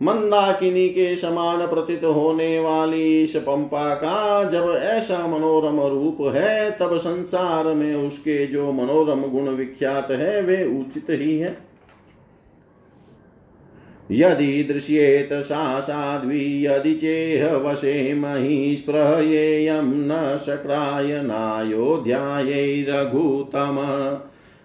मंदाकिनी 0.03 0.89
के 0.89 1.17
समान 1.17 1.67
प्रतीत 1.67 2.05
होने 2.05 2.61
वाली 2.61 3.23
इस 3.23 3.37
पंपा 3.37 3.95
का 3.95 4.45
जब 4.45 4.79
ऐसा 4.83 5.27
मनोरम 5.27 5.81
रूप 5.81 6.35
है, 6.37 6.71
तब 6.71 6.97
संसार 6.97 7.65
में 7.65 7.95
उसके 7.95 8.47
जो 8.47 8.73
मनोरम 8.73 9.23
गुण 9.23 9.49
विख्यात 9.49 10.11
है, 10.11 10.43
वे 10.43 10.65
उचित 10.81 11.07
ही 11.11 11.39
है। 11.39 11.59
यदि 14.11 14.65
दृश्येत 14.65 15.29
सा 15.33 15.81
साध्वी 15.81 16.67
यदि 16.67 16.95
चेह 16.95 17.57
वशे 17.57 18.15
मही 18.15 18.77
स्पृहयेयं 18.77 19.83
न 19.83 20.39
शक्राय 20.39 21.23
नायोध्यायै 21.23 22.87
रघुतम। 22.89 23.77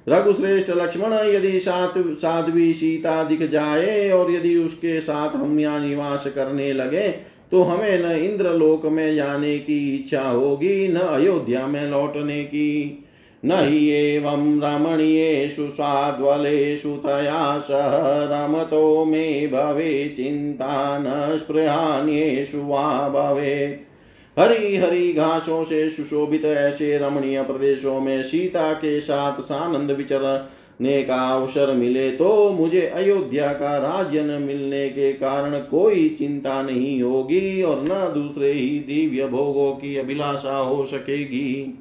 रघुश्रेष्ठ 0.08 0.70
लक्ष्मण, 0.72 1.14
यदि 1.14 1.60
सात 1.60 1.94
साध्वी 1.98 2.74
सीता 2.74 3.24
दिख 3.24 3.44
जाए 3.50 4.10
और 4.10 4.32
यदि 4.32 4.56
उसके 4.58 5.00
साथ 5.02 5.36
हम 5.36 5.60
यहाँ 5.60 5.80
निवास 5.80 6.28
करने 6.28 6.72
लगे 6.74 7.08
तो 7.52 7.62
हमें 7.64 8.00
न 8.00 8.12
इंद्रलोक 8.14 8.86
में 8.86 9.16
जाने 9.16 9.58
की 9.60 9.96
इच्छा 9.96 10.22
होगी, 10.22 10.88
न 10.88 10.98
अयोध्या 10.98 11.66
में 11.68 11.90
लौटने 11.92 12.44
की। 12.44 13.00
न 13.44 13.58
ही 13.60 13.88
एवं 13.90 14.60
रमणीयेषु 14.62 15.68
स्वाद्वलेषु 15.68 16.96
तया 16.98 17.60
सह 17.60 17.98
रमतो 18.26 19.06
मे 19.06 19.26
भवे 19.48 20.14
चिन्ता 20.18 20.98
न 21.00 21.38
स्पृहान्येषु 21.38 22.62
वा 22.62 23.10
भवेत्। 23.10 23.93
हरी 24.40 24.76
हरी 24.76 25.14
घासों 25.14 25.64
से 25.64 25.90
सुशोभित 25.90 26.46
ऐसे 26.46 26.98
रमणीय 26.98 27.44
प्रदेशों 27.44 28.02
में 28.02 28.24
सीता 28.24 28.74
के 28.74 29.00
साथ 29.00 29.42
सानंद 29.42 29.92
विचरने 29.92 31.04
का 31.04 31.16
अवसर 31.16 31.74
मिले 31.74 32.12
तो 32.12 32.52
मुझे 32.52 32.82
अयोध्या 32.82 33.54
का 33.54 33.78
राज्य 33.78 34.24
न 34.24 34.42
मिलने 34.42 34.90
के 34.90 35.14
कारण 35.14 35.60
कोई 35.60 36.10
चिंता 36.10 36.62
नहीं 36.62 37.02
होगी 37.02 37.64
और 37.64 37.84
न 37.84 38.12
दूसरे 38.14 38.52
ही 38.52 38.80
दिव्य 38.80 39.28
भोगों 39.28 39.74
की 39.74 39.98
अभिलाषा 39.98 40.58
हो 40.58 40.86
सकेगी। 40.86 41.80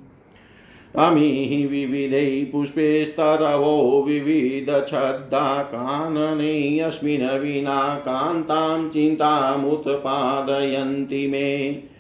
अमी 0.96 1.66
विविधै 1.66 2.48
पुष्पेस्तरवो 2.52 4.04
विविधछद्दा 4.08 5.62
कानने 5.62 6.80
अस्मिन् 6.80 7.40
विना 7.40 7.94
कान्तां 7.94 8.88
चिन्तामुत्पादयन्ति 8.88 11.26
मे। 11.26 11.91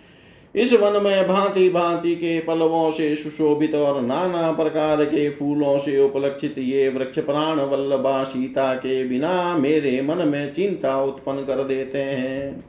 इस 0.54 0.72
वन 0.72 1.02
में 1.02 1.28
भांति 1.28 1.70
भांति 1.70 2.14
के 2.14 2.40
पलवों 2.40 2.90
से 2.90 3.16
सुशोभित 3.16 3.74
और 3.74 4.02
नाना 4.02 4.52
प्रकार 4.52 5.04
के 5.04 5.30
फूलों 5.30 5.78
से 5.78 6.00
उपलक्षित 6.00 6.54
ये 6.58 6.88
वृक्ष 6.88 7.18
प्राण 7.18 7.60
वल्लभा 7.60 8.24
सीता 8.24 8.74
के 8.74 9.04
बिना 9.04 9.58
मेरे 9.58 10.02
मन 10.02 10.28
में 10.28 10.52
चिंता 10.52 11.02
उत्पन्न 11.02 11.44
कर 11.44 11.64
देते 11.64 11.98
हैं। 11.98 12.64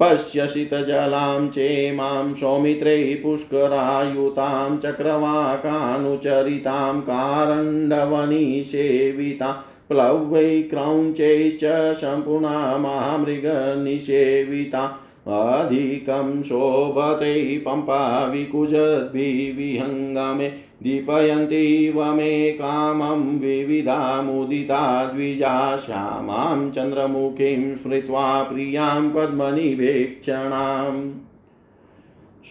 पश्यसितजलां 0.00 1.48
चेमां 1.48 2.34
सौमित्रे 2.34 3.20
पुष्करायुतां 3.22 4.78
चक्रवाकानुचरितां 4.78 7.00
कारण्डवनिसेवितां 7.00 9.52
प्लवै 9.88 10.62
क्रौञ्चैश्च 10.62 11.96
सम्पूर्णा 11.96 12.78
महामृगनिसेविता 12.78 15.06
अधिकं 15.28 16.42
शोभते 16.42 17.58
पम्पा 17.58 18.26
विकुजद्भिविहङ्गमे 18.26 20.52
दीपयन्तीव 20.82 22.04
मे 22.04 22.50
कामं 22.50 23.38
विविधामुदिता 23.38 25.04
द्विजा 25.04 25.76
श्यामां 25.76 26.70
चन्द्रमुखीं 26.70 27.76
स्मृत्वा 27.76 28.42
प्रियाँ 28.42 29.12
पद्मनिवेक्षणाम्। 29.16 31.12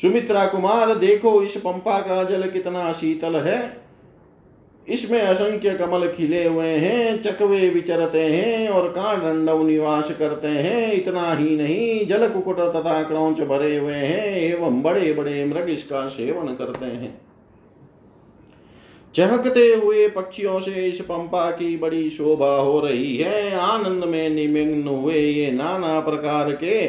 सुमित्रा 0.01 0.45
कुमार, 0.45 0.95
देखो 0.95 1.41
इस 1.41 1.57
पंपा 1.57 1.99
का 1.99 2.23
जल 2.23 2.49
कितना 2.49 2.93
शीतल 2.93 3.35
है। 3.35 3.78
इसमें 4.89 5.21
असंख्य 5.21 5.73
कमल 5.73 6.07
खिले 6.07 6.47
हुए 6.47 6.67
हैं, 6.67 7.21
चकवे 7.21 7.69
विचरते 7.69 8.21
हैं 8.21 8.69
और 8.69 8.89
कांडव 8.89 9.67
निवास 9.67 10.11
करते 10.11 10.47
हैं। 10.47 10.93
इतना 10.93 11.33
ही 11.33 11.55
नहीं, 11.57 12.07
जल 12.07 12.27
कुकुट 12.27 12.59
तथा 12.59 13.03
क्रौच 13.03 13.41
भरे 13.41 13.77
हुए 13.77 13.93
हैं 13.93 14.35
एवं 14.37 14.81
बड़े 14.81 15.13
बड़े 15.13 15.45
मृग 15.45 15.69
इसका 15.69 16.07
सेवन 16.07 16.53
करते 16.55 16.85
हैं। 16.85 17.21
चहकते 19.15 19.73
हुए 19.73 20.07
पक्षियों 20.07 20.59
से 20.59 20.87
इस 20.87 20.99
पंपा 21.01 21.51
की 21.51 21.77
बड़ी 21.77 22.09
शोभा 22.09 22.55
हो 22.55 22.79
रही 22.79 23.17
है। 23.17 23.55
आनंद 23.55 24.03
में 24.03 24.29
निमग्न 24.29 24.87
हुए 24.87 25.15
ये 25.15 25.51
नाना 25.51 25.99
प्रकार 25.99 26.51
के 26.51 26.87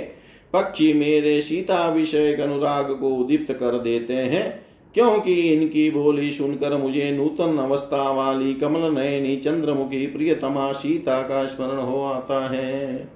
पक्षी 0.53 0.92
मेरे 0.92 1.40
सीता 1.40 1.88
विषय 1.88 2.34
अनुराग 2.34 2.90
को 2.90 3.24
दीप्त 3.24 3.53
कर 3.53 3.78
देते 3.78 4.14
हैं। 4.14 4.59
क्योंकि 4.95 5.34
इनकी 5.34 5.91
बोली 5.91 6.30
सुनकर 6.30 6.76
मुझे 6.76 7.11
नूतन 7.11 7.59
अवस्था 7.59 8.11
वाली 8.11 8.55
कमल 8.55 8.95
नयनी 8.95 9.36
चंद्रमुखी 9.36 10.07
प्रियतमा 10.07 10.72
सीता 10.72 11.22
का 11.22 11.47
स्मरण 11.47 11.78
हो 11.78 12.03
आता 12.03 12.49
है। 12.49 13.09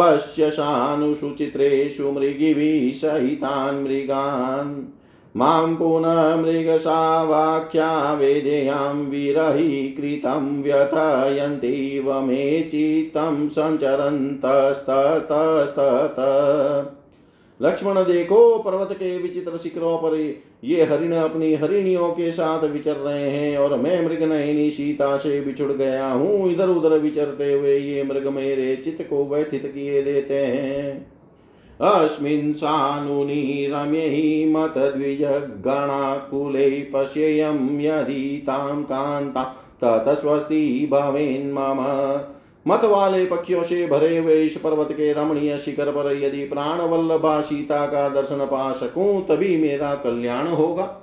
पश्य 0.00 0.50
शानुषुचित्रेषु 0.50 2.12
मृगिभिः 2.12 2.92
सहितान् 2.92 3.84
मृगान्। 3.84 4.84
माँ 5.36 5.76
पुनः 5.76 6.36
मृगसावाख्या 6.36 8.14
वेदेयां 8.14 8.94
विरहीकृतं 8.94 10.62
व्यथयन्तीव 10.62 12.20
मे 12.20 12.62
चित्तं 12.62 13.48
सञ्चरन्तस्ततस्तत। 13.48 14.60
लक्ष्मण 17.62 17.94
देखो 17.94 18.58
पर्वत 18.58 18.88
के 18.92 19.18
विचित्र 19.18 19.58
शिखरों 19.58 19.98
पर 19.98 20.34
ये 20.64 20.84
हरिण 20.84 21.12
अपनी 21.12 21.54
हरिणियों 21.54 22.08
के 22.08 22.32
साथ 22.32 22.64
विचर 22.64 22.92
रहे 22.92 23.30
हैं 23.30 23.58
और 23.58 23.78
मैं 23.78 24.06
मृग 24.06 24.22
नयनी 24.22 24.70
सीता 24.70 25.16
से 25.16 25.40
बिछुड़ 25.40 25.72
गया 25.72 26.06
हूँ। 26.06 26.52
इधर 26.52 26.68
उधर 26.68 26.98
विचरते 26.98 27.52
हुए 27.52 27.78
ये 27.78 28.02
मृग 28.02 28.26
मेरे 28.26 28.76
चित्त 28.76 29.02
को 29.02 29.26
व्यथित 29.26 29.66
किए 29.66 30.02
देते 30.02 30.34
हैं। 30.34 31.06
अस्मिन् 31.80 32.52
सानुनि 32.52 33.68
रम्यै 33.70 34.46
मतद्विजगणाकुले 34.48 36.90
पश्येयं 36.94 37.80
यदि 37.80 38.44
तां 38.46 38.82
कान्ता, 38.82 39.56
ततस्वस्ति 39.84 40.88
भवेन्मम 40.92 41.76
मत 42.68 42.84
वाले 42.84 43.24
पक्षियों 43.26 43.62
से 43.62 43.86
भरे 43.86 44.18
हुए 44.18 44.42
इस 44.42 44.56
पर्वत 44.56 44.88
के 44.92 45.12
रमणीय 45.12 45.58
शिखर 45.58 45.90
पर 45.90 46.22
यदि 46.22 46.44
प्राण 46.44 46.80
वल्लभा 46.80 47.40
सीता 47.40 47.86
का 47.86 48.08
दर्शन 48.08 48.44
पा 48.44 48.72
सकूँ, 48.72 49.26
तभी 49.26 49.56
मेरा 49.56 49.94
कल्याण 49.94 50.48
होगा। 50.48 51.00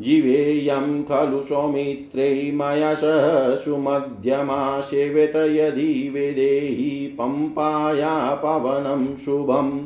जीवेयं 0.00 1.02
खलु 1.02 1.42
सौमित्रे 1.42 2.50
माया 2.54 2.94
सह 2.94 3.56
सुमध्यमा 3.56 4.80
सेवेत 4.80 5.36
यदि 5.36 6.10
वेदेहि 6.14 7.16
पंपाया 7.18 8.34
पवनम 8.34 9.16
शुभम्। 9.16 9.80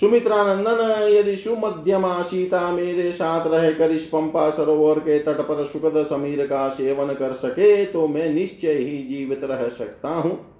सुमित्रा 0.00 0.44
नंदन 0.44 1.08
यदि 1.12 1.36
सुमध्यमा 1.36 2.22
सीता 2.22 2.72
मेरे 2.72 3.12
साथ 3.12 3.46
रहकर 3.46 3.90
इस 3.90 4.06
पंपा 4.06 4.50
सरोवर 4.50 4.98
के 4.98 5.18
तट 5.18 5.40
पर 5.40 5.64
सुखद 5.64 6.06
समीर 6.10 6.46
का 6.46 6.68
सेवन 6.68 7.14
कर 7.14 7.32
सके 7.32 7.84
तो 7.84 8.08
मैं 8.08 8.34
निश्चय 8.34 8.72
ही 8.72 9.02
जीवित 9.02 9.44
रह 9.44 9.68
सकता 9.68 10.08
हूँ। 10.08 10.56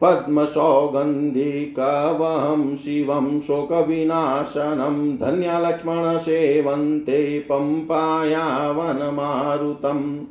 पद्मसौगन्धिकवहं 0.00 2.76
शिवं 2.76 3.40
शोकविनाशनं 3.40 5.16
धन्या 5.16 5.58
लक्ष्मणसेवन्ते 5.58 7.40
पंपायावनमारुतम् 7.40 10.26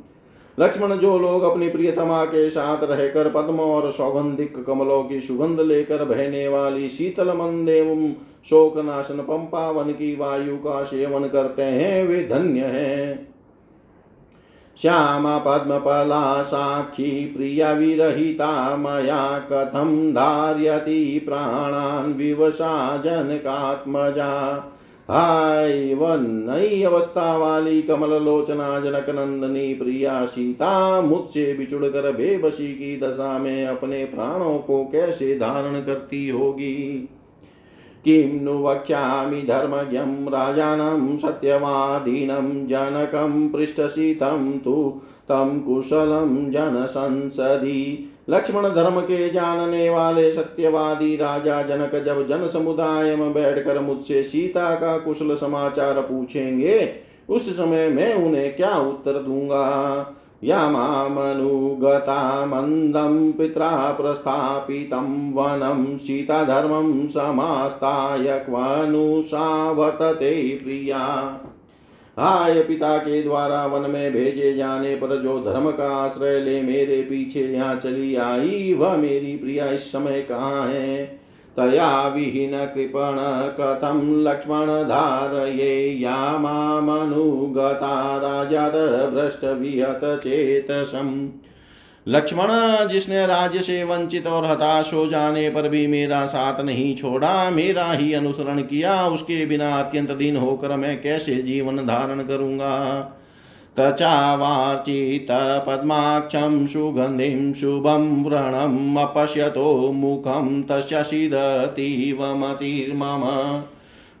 लक्ष्मण 0.58 0.96
जो 0.96 1.18
लोग 1.18 1.42
अपनी 1.42 1.68
प्रियतमा 1.68 2.24
के 2.24 2.50
साथ 2.50 2.78
रहकर 2.82 3.30
पद्म 3.30 3.60
और 3.60 3.92
सौगंधिक 3.92 4.66
कमलों 4.66 5.04
की 5.04 5.20
सुगंध 5.20 5.60
लेकर 5.60 6.04
बहने 6.04 6.48
वाली 6.48 6.88
शीतल 6.88 7.28
मंदेव 7.28 8.14
शोकनाशन 8.50 9.16
पंपावन 9.18 9.92
की 9.92 10.16
वायु 10.16 10.56
का 10.56 10.84
सेवन 10.84 11.28
करते 11.28 11.62
हैं, 11.62 12.08
वे 12.08 12.28
धन्य 12.32 12.60
हैं। 12.60 13.28
श्यामा 14.82 15.38
पद्मपला 15.38 16.42
साक्षी 16.42 17.34
प्रिया 17.36 17.72
विरहिता, 17.72 18.76
मया 18.76 19.38
कथं 19.38 20.12
धार्यति 20.12 21.22
प्राणान् 21.24 22.14
विवशा 22.14 22.96
जनकात्मजा। 22.96 24.52
हाय 25.10 25.94
वन 25.94 26.46
नई 26.50 26.82
अवस्था 26.82 27.36
वाली 27.36 27.82
कमल 27.82 28.22
लोचना 28.22 28.80
जनक 28.80 29.06
नंदनी 29.10 29.74
प्रिया 29.74 30.24
सीता, 30.24 31.00
मुझसे 31.00 31.54
बिछुड़ 31.54 31.84
कर 31.84 32.12
बेबसी 32.12 32.68
की 32.68 33.00
दशा 33.00 33.38
में 33.38 33.66
अपने 33.66 34.04
प्राणों 34.04 34.58
को 34.58 34.84
कैसे 34.84 35.38
धारण 35.38 35.80
करती 35.80 36.28
होगी? 36.28 37.08
किं 38.06 38.40
नु 38.42 38.52
वक्ष्यामि 38.62 39.40
धर्मज्ञं 39.42 40.10
राजानं 40.28 41.16
सत्यवादीनं 41.16 42.66
जनकं 42.66 43.48
पृष्ठसितं 43.48 44.58
तु 44.58 44.74
तं 45.28 45.60
कुशलं 45.60 46.50
जनसंसदि। 46.50 48.12
लक्ष्मण 48.30 48.68
धर्म 48.74 49.00
के 49.00 49.28
जानने 49.30 49.88
वाले 49.90 50.32
सत्यवादी 50.32 51.16
राजा 51.16 51.62
जनक 51.62 51.94
जब 52.04 52.26
जन 52.26 52.46
समुदाय 52.48 53.16
में 53.16 53.32
बैठकर 53.34 53.80
मुझसे 53.80 54.22
सीता 54.22 54.74
का 54.74 54.98
कुशल 54.98 55.34
समाचार 55.34 56.00
पूछेंगे, 56.00 56.92
उस 57.28 57.56
समय 57.56 57.88
मैं 57.88 58.14
उन्हें 58.14 58.56
क्या 58.56 58.74
उत्तर 58.78 59.12
दूँगा? 59.12 59.64
यामामनुगता 60.46 62.46
मन्दं 62.46 63.32
पित्रा 63.32 63.92
प्रस्थापितं 63.92 65.32
वनं 65.32 65.96
सीताधर्मं 65.96 67.06
समास्ताय 67.06 68.38
क्वानुषावतते 68.38 70.60
प्रिया। 70.64 71.40
हाय 72.18 72.62
पिता 72.62 72.98
के 72.98 73.22
द्वारा 73.22 73.66
वन 73.66 73.90
में 73.90 74.12
भेजे 74.12 74.54
जाने 74.54 74.94
पर 74.94 75.22
जो 75.22 75.38
धर्म 75.38 75.70
का 75.70 75.96
आश्रय 75.96 76.40
ले 76.40 76.62
मेरे 76.62 77.02
पीछे 77.02 77.40
यहाँ 77.40 77.76
चली 77.76 78.16
आई, 78.16 78.74
वह 78.74 78.96
मेरी 78.96 79.36
प्रिया 79.36 79.66
इस 79.66 79.92
समय 79.92 80.22
कहाँ 80.22 80.68
है? 80.68 81.20
तया 81.56 82.08
विहीन 82.08 82.50
कृपण 82.50 83.16
कथं 83.60 84.22
लक्ष्मण 84.22 84.66
धारये 84.66 85.98
या 86.00 86.38
मामनुगता 86.38 88.16
राजादभ्रष्टविहत 88.16 90.00
चेतसम्। 90.04 91.28
लक्ष्मण, 92.08 92.48
जिसने 92.88 93.26
राज्य 93.26 93.60
से 93.60 93.84
वंचित 93.84 94.26
और 94.26 94.44
हताश 94.44 94.94
हो 94.94 95.06
जाने 95.06 95.50
पर 95.50 95.68
भी 95.68 95.86
मेरा 95.86 96.26
साथ 96.26 96.60
नहीं 96.60 96.96
छोड़ा, 96.96 97.50
मेरा 97.50 97.92
ही 97.92 98.12
अनुसरण 98.12 98.62
किया, 98.62 99.06
उसके 99.06 99.46
बिना 99.46 99.76
अत्यंत 99.76 100.10
दिन 100.10 100.36
होकर 100.36 100.76
मैं 100.76 101.02
कैसे 101.02 101.34
जीवन 101.34 101.76
धारण 101.76 102.22
करूँगा? 102.22 103.00
तचावार्चित 103.78 105.26
पद्माक्षं 105.66 106.66
सुगन्धिं 106.66 107.52
शुभं 107.52 108.24
व्रणम् 108.24 108.98
अपश्यतो 108.98 109.92
मुखं 109.92 110.62
तस्य 110.62 111.04
सीदतीव 111.04 112.36
मतिर्मम 112.36 113.24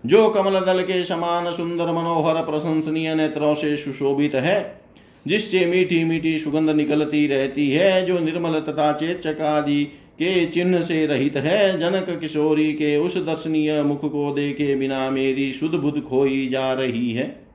जो 0.04 0.28
कमल 0.28 0.60
दल 0.60 0.82
के 0.82 1.04
समान 1.04 1.52
सुंदर 1.52 1.86
मनोहर 1.86 2.34
प्रशंसनीय 2.34 3.14
नेत्रों 3.14 3.54
से 3.54 3.76
सुशोभित 3.76 4.34
है, 4.34 4.80
जिससे 5.26 5.66
मीठी 5.66 6.04
मीठी 6.04 6.38
सुगंध 6.38 6.70
निकलती 6.70 7.26
रहती 7.26 7.70
है, 7.70 8.06
जो 8.06 8.18
निर्मल 8.18 8.60
तथा 8.60 8.92
चेचक 8.92 9.40
आदि 9.40 9.84
के 10.18 10.46
चिन्ह 10.46 10.80
से 10.80 11.06
रहित 11.06 11.36
है, 11.36 11.78
जनक 11.78 12.20
किशोरी 12.20 12.72
के 12.72 12.96
उस 12.96 13.16
दर्शनीय 13.16 13.82
मुख 13.82 14.00
को 14.00 14.32
देखे 14.32 14.74
बिना 14.76 15.10
मेरी 15.10 15.52
शुद्ध 15.52 15.74
बुद्ध 15.74 16.02
खोई 16.02 16.48
जा 16.48 16.72
रही 16.72 17.12
है। 17.12 17.45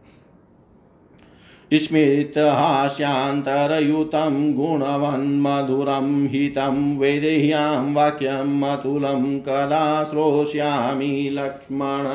स्मृतहास्यान्तरयुतं 1.73 4.53
गुणवन्मधुरं 4.53 6.27
हितं 6.27 6.97
वेदेह्यां 6.97 7.93
वाक्यम् 7.93 8.63
अतुलं 8.63 9.39
कदा 9.39 10.03
श्रोष्यामि 10.03 11.29
लक्ष्मण। 11.31 12.05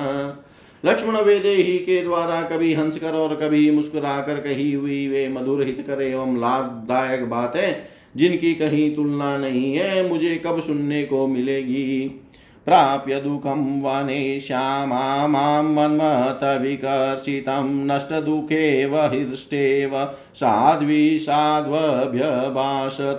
लक्ष्मण 0.90 1.16
वेदेही 1.16 1.78
के 1.78 2.02
द्वारा 2.02 2.42
कभी 2.42 2.74
हंसकर 2.74 3.14
और 3.14 3.34
कभी 3.34 3.70
मुस्कुराकर 3.70 4.34
कही 4.34 4.72
हुई 4.72 5.08
वे 5.08 5.28
मधुर 5.28 5.64
हितकर 5.64 6.02
एवं 6.02 6.36
लाभदायक 6.36 7.30
बातें, 7.30 7.76
जिनकी 8.16 8.54
कहीं 8.54 8.96
तुलना 8.96 9.36
नहीं 9.36 9.74
है, 9.74 10.08
मुझे 10.08 10.42
कब 10.46 10.60
सुनने 10.60 11.02
को 11.02 11.26
मिलेगी? 11.26 12.20
प्राप्य 12.66 13.20
दुःखं 13.20 13.82
वने 13.82 14.40
श्यामा 14.40 15.26
माँ 15.26 15.62
मन्मथविकर्षितं 15.62 17.86
नष्टदुःखेव 17.86 18.96
हृष्टेव 18.96 20.14
साध्वी 20.34 21.18
साध्वभ्यभाषत 21.18 23.18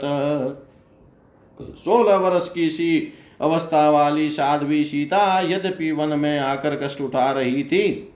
सोलह 1.62 2.16
वर्ष 2.16 2.50
की 2.50 2.70
सी 2.70 3.14
अवस्था 3.42 3.90
वाली 3.90 4.30
साध्वी 4.30 4.86
सीता 4.86 5.40
यद्यपि 5.40 5.92
वन 5.92 6.20
में 6.20 6.40
आकर 6.40 6.76
कष्ट 6.76 7.02
उठा 7.02 7.32
रही 7.32 7.64
थी, 7.64 8.14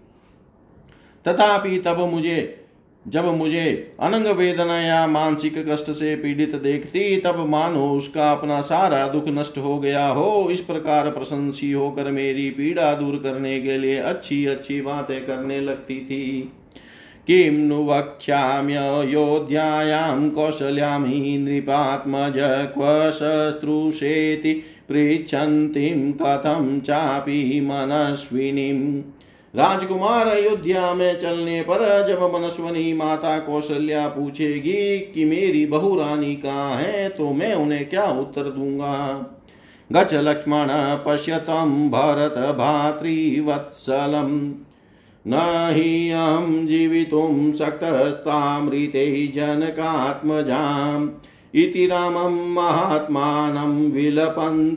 तथापि 1.25 1.77
तब 1.77 1.99
मुझे 1.99 2.60
जब 3.07 3.25
मुझे 3.25 3.93
अनंग 3.99 4.27
वेदना 4.27 4.81
या 4.81 5.07
मानसिक 5.07 5.69
कष्ट 5.69 5.91
से 5.91 6.15
पीड़ित 6.15 6.55
देखती, 6.55 7.17
तब 7.17 7.49
मानो 7.49 7.89
उसका 7.89 8.31
अपना 8.31 8.61
सारा 8.61 9.07
दुख 9.07 9.23
नष्ट 9.27 9.57
हो 9.57 9.79
गया 9.79 10.07
हो। 10.07 10.47
इस 10.51 10.59
प्रकार 10.59 11.11
प्रशंसी 11.11 11.71
होकर 11.71 12.11
मेरी 12.11 12.49
पीड़ा 12.49 12.93
दूर 12.93 13.15
करने 13.15 13.61
के 13.61 13.77
लिए 13.77 13.97
अच्छी 13.97 14.45
अच्छी 14.45 14.81
बातें 14.81 15.25
करने 15.25 15.61
लगती 15.61 15.95
थी। 15.95 16.51
किं 17.27 17.51
नु 17.51 17.85
वक्ष्याम्ययोध्यायां 17.85 20.29
कौशल्यां 20.29 21.07
हि 21.07 21.37
नृपात्मज 21.37 22.69
क्व 22.73 23.11
शस्त्रुषेति 23.11 24.63
पृच्छन्तीं 24.89 26.13
कथं 26.13 26.79
चापि 26.79 27.61
मनस्विनीम्। 27.63 29.01
राजकुमार 29.55 30.27
अयोध्या 30.27 30.93
में 30.93 31.19
चलने 31.19 31.61
पर 31.61 32.07
जब 32.07 32.35
मनस्वनी 32.35 32.93
माता 32.93 33.39
कौशल्या 33.39 34.07
पूछेगी 34.07 34.99
कि 34.99 35.25
मेरी 35.25 35.65
बहु 35.65 35.95
रानी 35.95 36.35
कहाँ 36.35 36.75
है 36.75 37.09
तो 37.09 37.33
मैं 37.33 37.55
उन्हें 37.55 37.89
क्या 37.89 38.05
उत्तर 38.05 38.41
दूँगा? 38.41 39.25
गच 39.91 40.13
लक्ष्मण 40.13 40.67
पश्यतम 40.71 41.89
भरत 41.89 42.55
भातृवत्सलम 42.55 44.53
न 45.27 45.33
हि 45.75 46.11
अहं 46.11 46.67
जीवितुं 46.67 47.53
शक्तस्तामृते 47.53 49.27
जनकात्मजाम्। 49.27 51.09
इति 51.55 51.87
रामं 51.87 52.53
महात्मानं 52.53 53.91
विलपन्तमनात्वत 53.91 54.75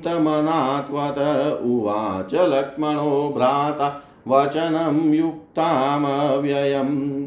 उवाच 1.62 2.34
लक्ष्मणो 2.34 3.32
भ्राता। 3.36 4.03
वचनम 4.28 5.14
युक्तामव्ययम्। 5.14 7.26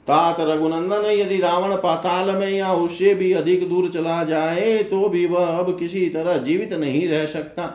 तात 0.08 0.40
रघुनंदन, 0.40 1.06
यदि 1.12 1.38
रावण 1.38 1.76
पाताल 1.76 2.30
में 2.36 2.50
या 2.50 2.72
उससे 2.74 3.14
भी 3.14 3.32
अधिक 3.34 3.68
दूर 3.70 3.90
चला 3.90 4.24
जाए 4.24 4.78
तो 4.84 5.08
भी 5.10 5.26
वह 5.26 5.48
अब 5.48 5.78
किसी 5.80 6.06
तरह 6.10 6.38
जीवित 6.38 6.74
नहीं 6.74 7.08
रह 7.08 7.26
सकता। 7.26 7.66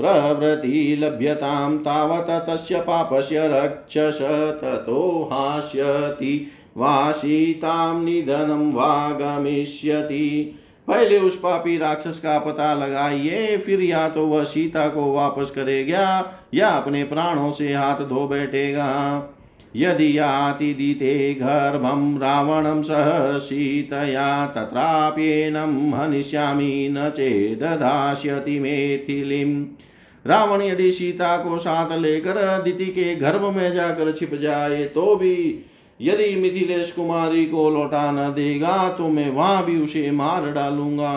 प्रवृति 0.00 0.96
लभ्यतां 1.00 1.76
तावत 1.78 2.26
तस्य 2.48 2.80
पापस्य 2.80 3.48
रक्षस 3.48 4.18
ततो 4.62 5.28
हास्यति 5.32 6.46
वा 6.76 7.12
सीतां 7.12 8.02
निधनं 8.04 8.72
वा 8.72 9.10
गमिष्यति 9.12 10.58
पहले 10.88 11.18
उस 11.18 11.36
पापी 11.36 11.76
राक्षस 11.78 12.18
का 12.18 12.38
पता 12.38 12.72
लगाइए, 12.74 13.56
फिर 13.56 13.80
या 13.80 14.08
तो 14.08 14.26
वह 14.26 14.44
सीता 14.44 14.88
को 14.88 15.12
वापस 15.12 15.50
करेगा, 15.50 16.32
या 16.54 16.68
अपने 16.68 17.04
प्राणों 17.04 17.52
से 17.52 17.72
हाथ 17.74 18.00
धो 18.08 18.26
बैठेगा। 18.28 18.88
यदि 19.76 20.18
यातिदिते 20.18 21.12
गर्भं 21.34 22.18
रावणं 22.18 22.82
सह 22.82 23.38
सीतया 23.38 24.46
तत्राप्येनं 24.46 25.92
हनिष्यामि 25.92 26.88
न 26.92 27.08
चेददास्यति 27.10 28.58
मेथिलीम्। 28.60 29.64
रावण 30.24 30.62
यदि 30.62 30.90
सीता 30.92 31.36
को 31.36 31.58
साथ 31.58 31.96
लेकर 31.98 32.62
दिति 32.62 32.86
के 32.86 33.14
गर्भ 33.14 33.44
में 33.56 33.72
जाकर 33.74 34.12
छिप 34.12 34.34
जाए 34.34 34.84
तो 34.84 35.14
भी 35.16 35.64
यदि 36.00 36.34
मिथिलेश 36.36 36.92
कुमारी 36.92 37.44
को 37.46 37.68
लौटा 37.70 38.10
न 38.12 38.32
देगा 38.34 38.88
तो 38.88 39.08
मैं 39.08 39.30
वहाँ 39.30 39.64
भी 39.64 39.76
उसे 39.80 40.10
मार 40.10 40.50
डालूँगा। 40.52 41.12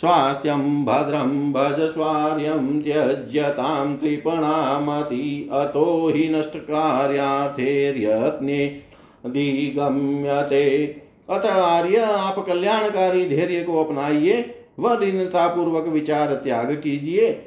स्वास्थ्यं 0.00 0.84
भद्रं 0.84 1.52
भजस्वार्यं 1.52 2.82
त्यज्यतां 2.82 3.96
कृपणामति, 3.96 5.48
अतो 5.52 6.08
हि 6.08 6.28
नष्टकार्यार्थेर्यत्ने 6.28 8.80
दिगम्यते 9.26 10.96
अतः 11.30 11.48
आर्य, 11.48 11.96
आप 11.96 12.38
कल्याणकारी 12.38 13.28
धैर्य 13.28 13.62
को 13.62 13.84
अपनाइए 13.84 14.54
व 14.80 14.98
पूर्वक 15.36 15.88
विचार 15.88 16.34
त्याग 16.34 16.72
कीजिए। 16.72 17.46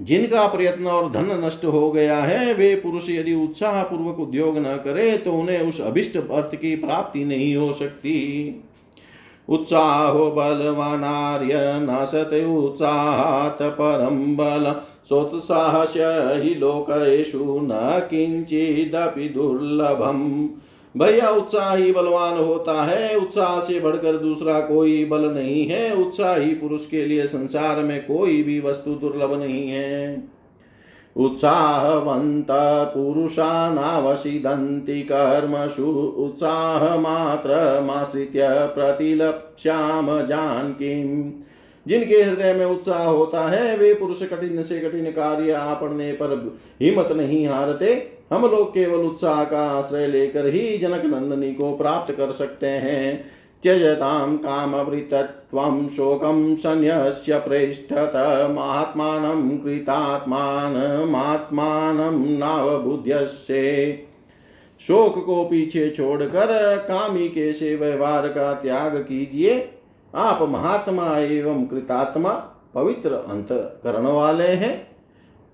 जिनका 0.00 0.46
प्रयत्न 0.46 0.86
और 0.86 1.12
धन 1.12 1.44
नष्ट 1.44 1.64
हो 1.64 1.92
गया 1.92 2.16
है, 2.16 2.54
वे 2.54 2.74
पुरुष 2.74 3.10
यदि 3.10 3.34
उत्साह 3.34 3.82
पूर्वक 3.82 4.18
उद्योग 4.18 4.58
न 4.58 4.62
करे 4.62 5.18
तो 5.18 5.32
उन्हें 5.32 5.60
उस 5.60 5.80
अभिष्ट 5.80 6.16
अर्थ 6.16 6.54
की 6.54 6.76
प्राप्ति 6.76 7.24
नहीं 7.24 7.56
हो 7.56 7.72
सकती। 7.72 8.44
उत्साहो 9.50 10.30
बलवानार्य 10.30 11.50
नाशते 11.80 12.56
उत्साहात् 12.56 13.62
परं 13.62 14.36
बल। 14.36 14.76
सोत्साहस्य 15.08 16.00
हि 16.42 16.54
लोकेषु 16.54 17.60
न 17.62 18.00
किञ्चिदपि 18.10 19.28
दुर्लभम्। 19.28 20.48
भैया, 20.96 21.30
उत्साही 21.30 21.92
बलवान 21.92 22.38
होता 22.38 22.84
है। 22.84 23.16
उत्साह 23.16 23.60
से 23.60 23.80
बढ़कर 23.80 24.12
दूसरा 24.12 24.60
कोई 24.60 25.04
बल 25.04 25.20
नहीं 25.20 25.66
है। 25.66 25.94
उत्साही 25.94 26.54
पुरुष 26.54 26.86
के 26.86 27.06
लिए 27.06 27.26
संसार 27.26 27.76
में 27.76 28.06
कोई 28.06 28.42
भी 28.42 28.60
वस्तु 28.60 28.90
दुर्लभ 28.90 29.34
नहीं 29.34 29.68
है। 29.68 30.28
उत्साहवन्त 31.16 32.46
कर्मसु 35.12 36.18
उत्साहमात्रमाश्रित्य 36.18 38.48
प्रतिलप्स्याम 38.50 40.26
जानकीम् 40.26 41.32
जिनके 41.88 42.14
हृदय 42.14 42.52
में 42.52 42.66
उत्साह 42.66 43.02
होता 43.02 43.48
है, 43.48 43.76
वे 43.76 43.94
पुरुष 43.94 44.22
कठिन 44.22 44.62
से 44.62 44.80
कठिन 44.80 45.04
कार्य 45.04 45.52
आपने 45.52 46.12
पर 46.12 46.58
हिम्मत 46.82 47.12
नहीं 47.12 47.48
हारते। 47.48 48.10
हम 48.32 48.42
लोग 48.42 48.70
केवल 48.70 48.94
उत्साह 48.94 49.44
का 49.44 49.70
आश्रय 49.70 50.06
लेकर 50.06 50.46
ही 50.46 50.78
जनक 50.78 51.04
नंदनी 51.04 51.54
को 51.54 51.76
प्राप्त 51.76 52.14
कर 52.14 52.32
सकते 52.32 52.66
हैं। 52.66 53.24
त्यजतां 53.62 54.36
कामवृतत्वं 54.36 55.88
शोकं 55.88 56.56
सन्यस्य 56.56 57.38
प्रेष्ठत। 57.38 58.12
कृतात्मानमात्मानं 59.64 62.38
नावबुध्यस्ये। 62.38 64.02
शोक 64.80 65.26
को 65.26 65.44
पीछे 65.44 65.90
छोड़कर 65.90 66.84
कामी 66.88 67.28
के 67.28 67.52
से 67.52 67.76
व्यवहार 67.76 68.28
का 68.28 68.54
त्याग 68.54 68.96
कीजिए। 68.96 69.68
आप 70.14 70.42
महात्मा 70.42 71.18
एवं 71.18 71.66
कृतात्मा 71.66 72.50
पवित्र 72.74 73.12
अंत 73.12 73.48
करण 73.52 74.02
वाले 74.02 74.44
हैं। 74.44 74.86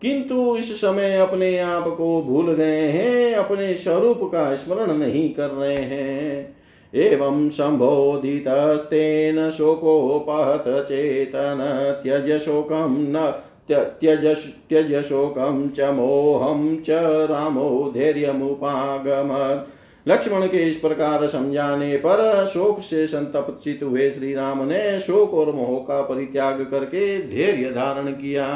किंतु 0.03 0.57
इस 0.57 0.81
समय 0.81 1.19
अपने 1.19 1.59
आप 1.59 1.89
को 1.89 2.23
भूल 2.23 2.53
गए 2.53 2.81
हैं, 2.81 3.35
अपने 3.35 3.75
स्वरूप 3.75 4.21
का 4.23 4.55
स्मरण 4.55 4.93
नहीं 4.93 5.35
कर 5.35 5.49
रहे 5.49 5.77
हैं। 5.77 6.56
एवं 6.95 7.51
सम्बोधितस्तेन 7.51 9.51
शोकोपहत 9.51 10.65
चेतन 10.67 11.59
त्यज 12.03 12.41
शोकं 12.41 12.99
न 12.99 13.35
त्यज 13.69 14.37
त्यज 14.69 15.05
शोकं 15.05 15.69
च 15.69 15.81
मोहं 15.81 16.77
च 16.77 16.87
रामो 17.31 17.91
धैर्यमुपागमत् 17.95 19.77
लक्ष्मण 20.09 20.47
के 20.47 20.69
इस 20.69 20.77
प्रकार 20.77 21.27
समझाने 21.27 21.97
पर 21.97 22.47
शोक 22.47 22.81
से 22.81 23.07
संतप्त 23.07 23.83
हुए 23.83 24.11
श्री 24.11 24.35
राम 24.35 24.63
ने 24.63 25.01
शोक 25.01 25.35
और 25.35 25.53
मोह 25.53 25.79
का 25.79 26.03
परित्याग 26.03 26.67
करके 26.71 27.29
धैर्य 27.29 27.71
धारण 27.71 28.13
किया। 28.13 28.47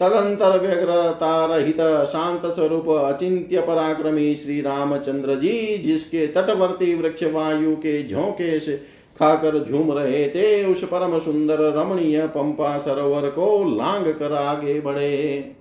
तदंतर 0.00 0.60
व्यग्रता 0.60 1.46
रहित 1.46 2.06
शांत 2.06 2.46
स्वरूप 2.46 2.90
अचिंत्य 2.90 3.60
पराक्रमी 3.60 4.34
श्री 4.34 4.60
रामचंद्र 4.60 5.34
जी 5.34 5.78
जिसके 5.78 6.26
तटवर्ती 6.26 6.94
वृक्ष 6.94 7.24
वायु 7.24 7.76
के 7.76 8.08
झोंके 8.08 8.60
से 8.60 8.82
खाकर 9.18 9.64
झूम 9.64 9.92
रहे 9.92 10.28
थे, 10.28 10.64
उस 10.64 10.84
परम 10.84 11.18
सुंदर 11.18 11.76
रमणीय 11.76 12.26
पंपा 12.26 12.78
सरोवर 12.78 13.30
को 13.30 13.76
लांग 13.76 14.14
कर 14.14 14.32
आगे 14.32 14.80
बढ़े। 14.80 15.52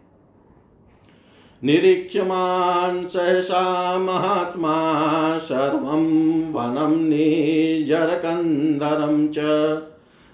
निरीक्षमान् 1.64 3.06
सहसा 3.06 4.00
महात्मा 4.00 5.38
सर्वं 5.38 6.04
वनं 6.54 7.10
निर्जरकन्दरं 7.10 9.28
च। 9.28 9.38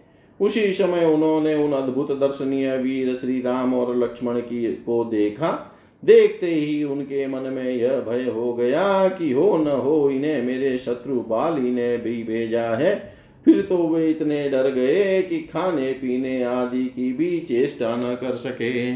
उसी 0.42 0.74
समय 0.74 1.06
उन्होंने 1.06 1.56
उन 1.56 1.74
अद्भुत 1.74 2.12
दर्शनीय 2.12 2.78
वीर 2.78 3.16
श्री 3.16 3.42
राम 3.42 3.74
और 3.74 3.98
लक्ष्मण 3.98 4.40
की 4.40 4.72
को 4.72 5.04
देखा। 5.06 5.78
देखते 6.06 6.48
ही 6.48 6.84
उनके 6.84 7.28
मन 7.28 7.42
में 7.42 7.76
यह 7.76 8.00
भय 8.00 8.30
हो 8.30 8.54
गया 8.54 9.10
कि 9.10 9.32
हो 9.32 9.58
न 9.58 9.68
हो, 9.68 10.10
इन्हें 10.10 10.44
मेरे 10.44 10.78
शत्रु 10.78 11.16
बाली 11.16 11.72
ने 11.72 11.98
भी 11.98 12.24
भेजा 12.24 12.64
है। 12.64 13.14
फिर 13.46 13.62
तो 13.62 13.78
वे 13.78 14.10
इतने 14.10 14.50
डर 14.50 14.72
गए 14.72 15.22
कि 15.22 15.40
खाने 15.40 15.92
पीने 15.92 16.44
आदि 16.44 16.84
की 16.84 17.14
भी 17.14 17.40
चेष्टा 17.40 17.96
न 17.96 18.16
कर 18.16 18.36
सके। 18.36 18.94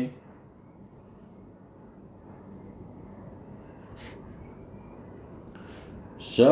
स 6.35 6.45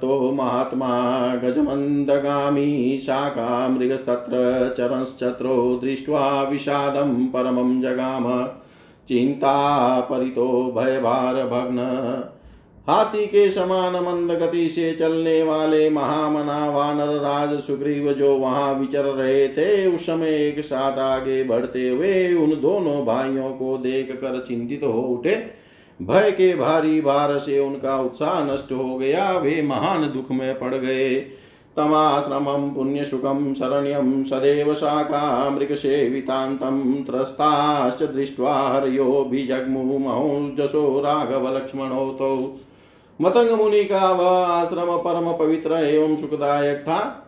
तो 0.00 0.32
महात्मा 0.32 0.88
गजमन्दगामी 1.34 2.98
शाखा 2.98 3.66
मृगस्तत्र 3.68 4.38
चरंश्चत्रो 4.78 5.56
दृष्ट्वा 5.82 6.42
विषादं 6.42 7.14
परमं 7.26 7.80
जगाम। 7.80 8.24
चिंतापरितो 9.08 10.46
भयभारभग्न 10.76 11.78
हाथी 12.88 13.26
के 13.26 13.48
समान 13.50 13.94
मंद 13.96 14.30
गति 14.32 14.68
से 14.68 14.92
चलने 14.92 15.42
वाले 15.42 15.88
महामना 15.90 16.58
वानर 16.70 17.12
राज 17.20 17.58
सुग्रीव 17.60 18.12
जो 18.12 18.34
वहाँ 18.36 18.72
विचर 18.74 19.04
रहे 19.04 19.48
थे, 19.48 19.86
उस 19.86 20.06
समय 20.06 20.34
एक 20.38 20.60
साथ 20.60 20.98
आगे 20.98 21.42
बढ़ते 21.44 21.88
हुए 21.88 22.34
उन 22.34 22.50
दोनों 22.60 23.04
भाइयों 23.04 23.50
को 23.50 23.76
देख 23.78 24.12
कर 24.12 24.44
चिंतित 24.48 24.84
हो 24.84 25.00
उठे। 25.02 25.34
भय 26.02 26.30
के 26.30 26.56
भारी 26.56 27.00
भार 27.00 27.38
से 27.38 27.58
उनका 27.58 28.00
उत्साह 28.00 28.44
नष्ट 28.44 28.72
हो 28.72 28.96
गया। 28.96 29.38
वे 29.38 29.62
महान 29.62 30.02
दुख 30.02 30.30
में 30.30 30.58
पड़ 30.58 30.74
गए। 30.74 31.20
तमाश्रमं, 31.76 32.70
पुण्यसुखं, 32.70 33.54
शरण्यं, 33.54 34.24
सदैव 34.24 34.74
शाखा 34.74 35.50
मृगसेवितान्तं 35.50 37.04
त्रस्ताश्च 37.04 38.02
दृष्ट्वा 38.02 38.68
हर्योभिजग्मुमहौजसो 38.68 41.00
राघवलक्ष्मणौ 41.00 42.10
तौ 42.10 42.58
मतंग 43.20 43.50
मुनि 43.50 43.84
का 43.84 44.12
वह 44.12 44.46
आश्रम 44.46 44.96
परम 44.96 45.32
पवित्र 45.32 45.72
एवं 45.72 46.16
सुखदायक 46.16 46.78
था। 46.78 47.26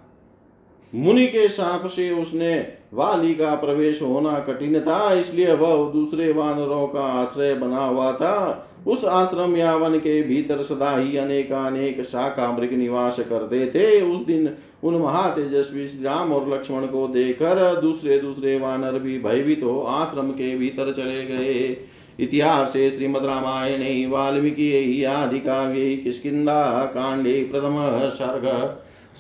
मुनि 0.95 1.27
के 1.27 1.49
साप 1.49 1.87
से 1.87 2.11
उसने 2.11 2.78
वाली 2.93 3.35
का 3.35 3.55
प्रवेश 3.55 4.03
होना 4.03 4.39
कठिन 4.39 4.81
था, 4.81 5.13
इसलिए 5.13 5.53
वह 5.55 5.91
दूसरे 5.93 6.33
वानरों 6.33 6.87
का 6.87 7.01
आश्रय 7.01 7.55
बना 7.55 7.85
हुआ 7.85 8.13
था। 8.13 8.65
उस 8.87 9.05
आश्रम 9.05 9.57
या 9.57 9.75
वन 9.77 9.99
के 9.99 10.23
भीतर 10.23 10.63
सदा 10.63 10.97
ही 10.97 11.17
अनेक 11.17 11.53
अनेक 11.53 12.03
शाखा 12.03 12.51
मृग 12.53 12.73
निवास 12.73 13.19
करते 13.21 13.67
थे। 13.67 14.01
उस 14.03 14.25
दिन 14.27 14.49
उन 14.85 14.95
महातेजस्वी 14.95 15.85
राम 16.05 16.33
और 16.33 16.49
लक्ष्मण 16.49 16.87
को 16.87 17.07
देखकर 17.09 17.81
दूसरे 17.81 18.19
दूसरे 18.19 18.59
वानर 18.59 18.99
भी 18.99 19.19
भयभीत 19.19 19.63
हो 19.65 19.81
आश्रम 19.91 20.31
के 20.31 20.57
भीतर 20.57 20.93
चले 20.93 21.25
गए। 21.27 21.77
इतिहास 22.21 22.73
श्रीमद 22.73 23.25
रामायणे 23.25 24.07
वाल्मीकि 24.07 25.05
आदि 25.05 25.39
काव्ये 25.39 25.97
किष्किन्धा 25.97 26.85
काण्डे 26.87 27.43
प्रथम 27.53 27.77
सर्ग 28.11 28.47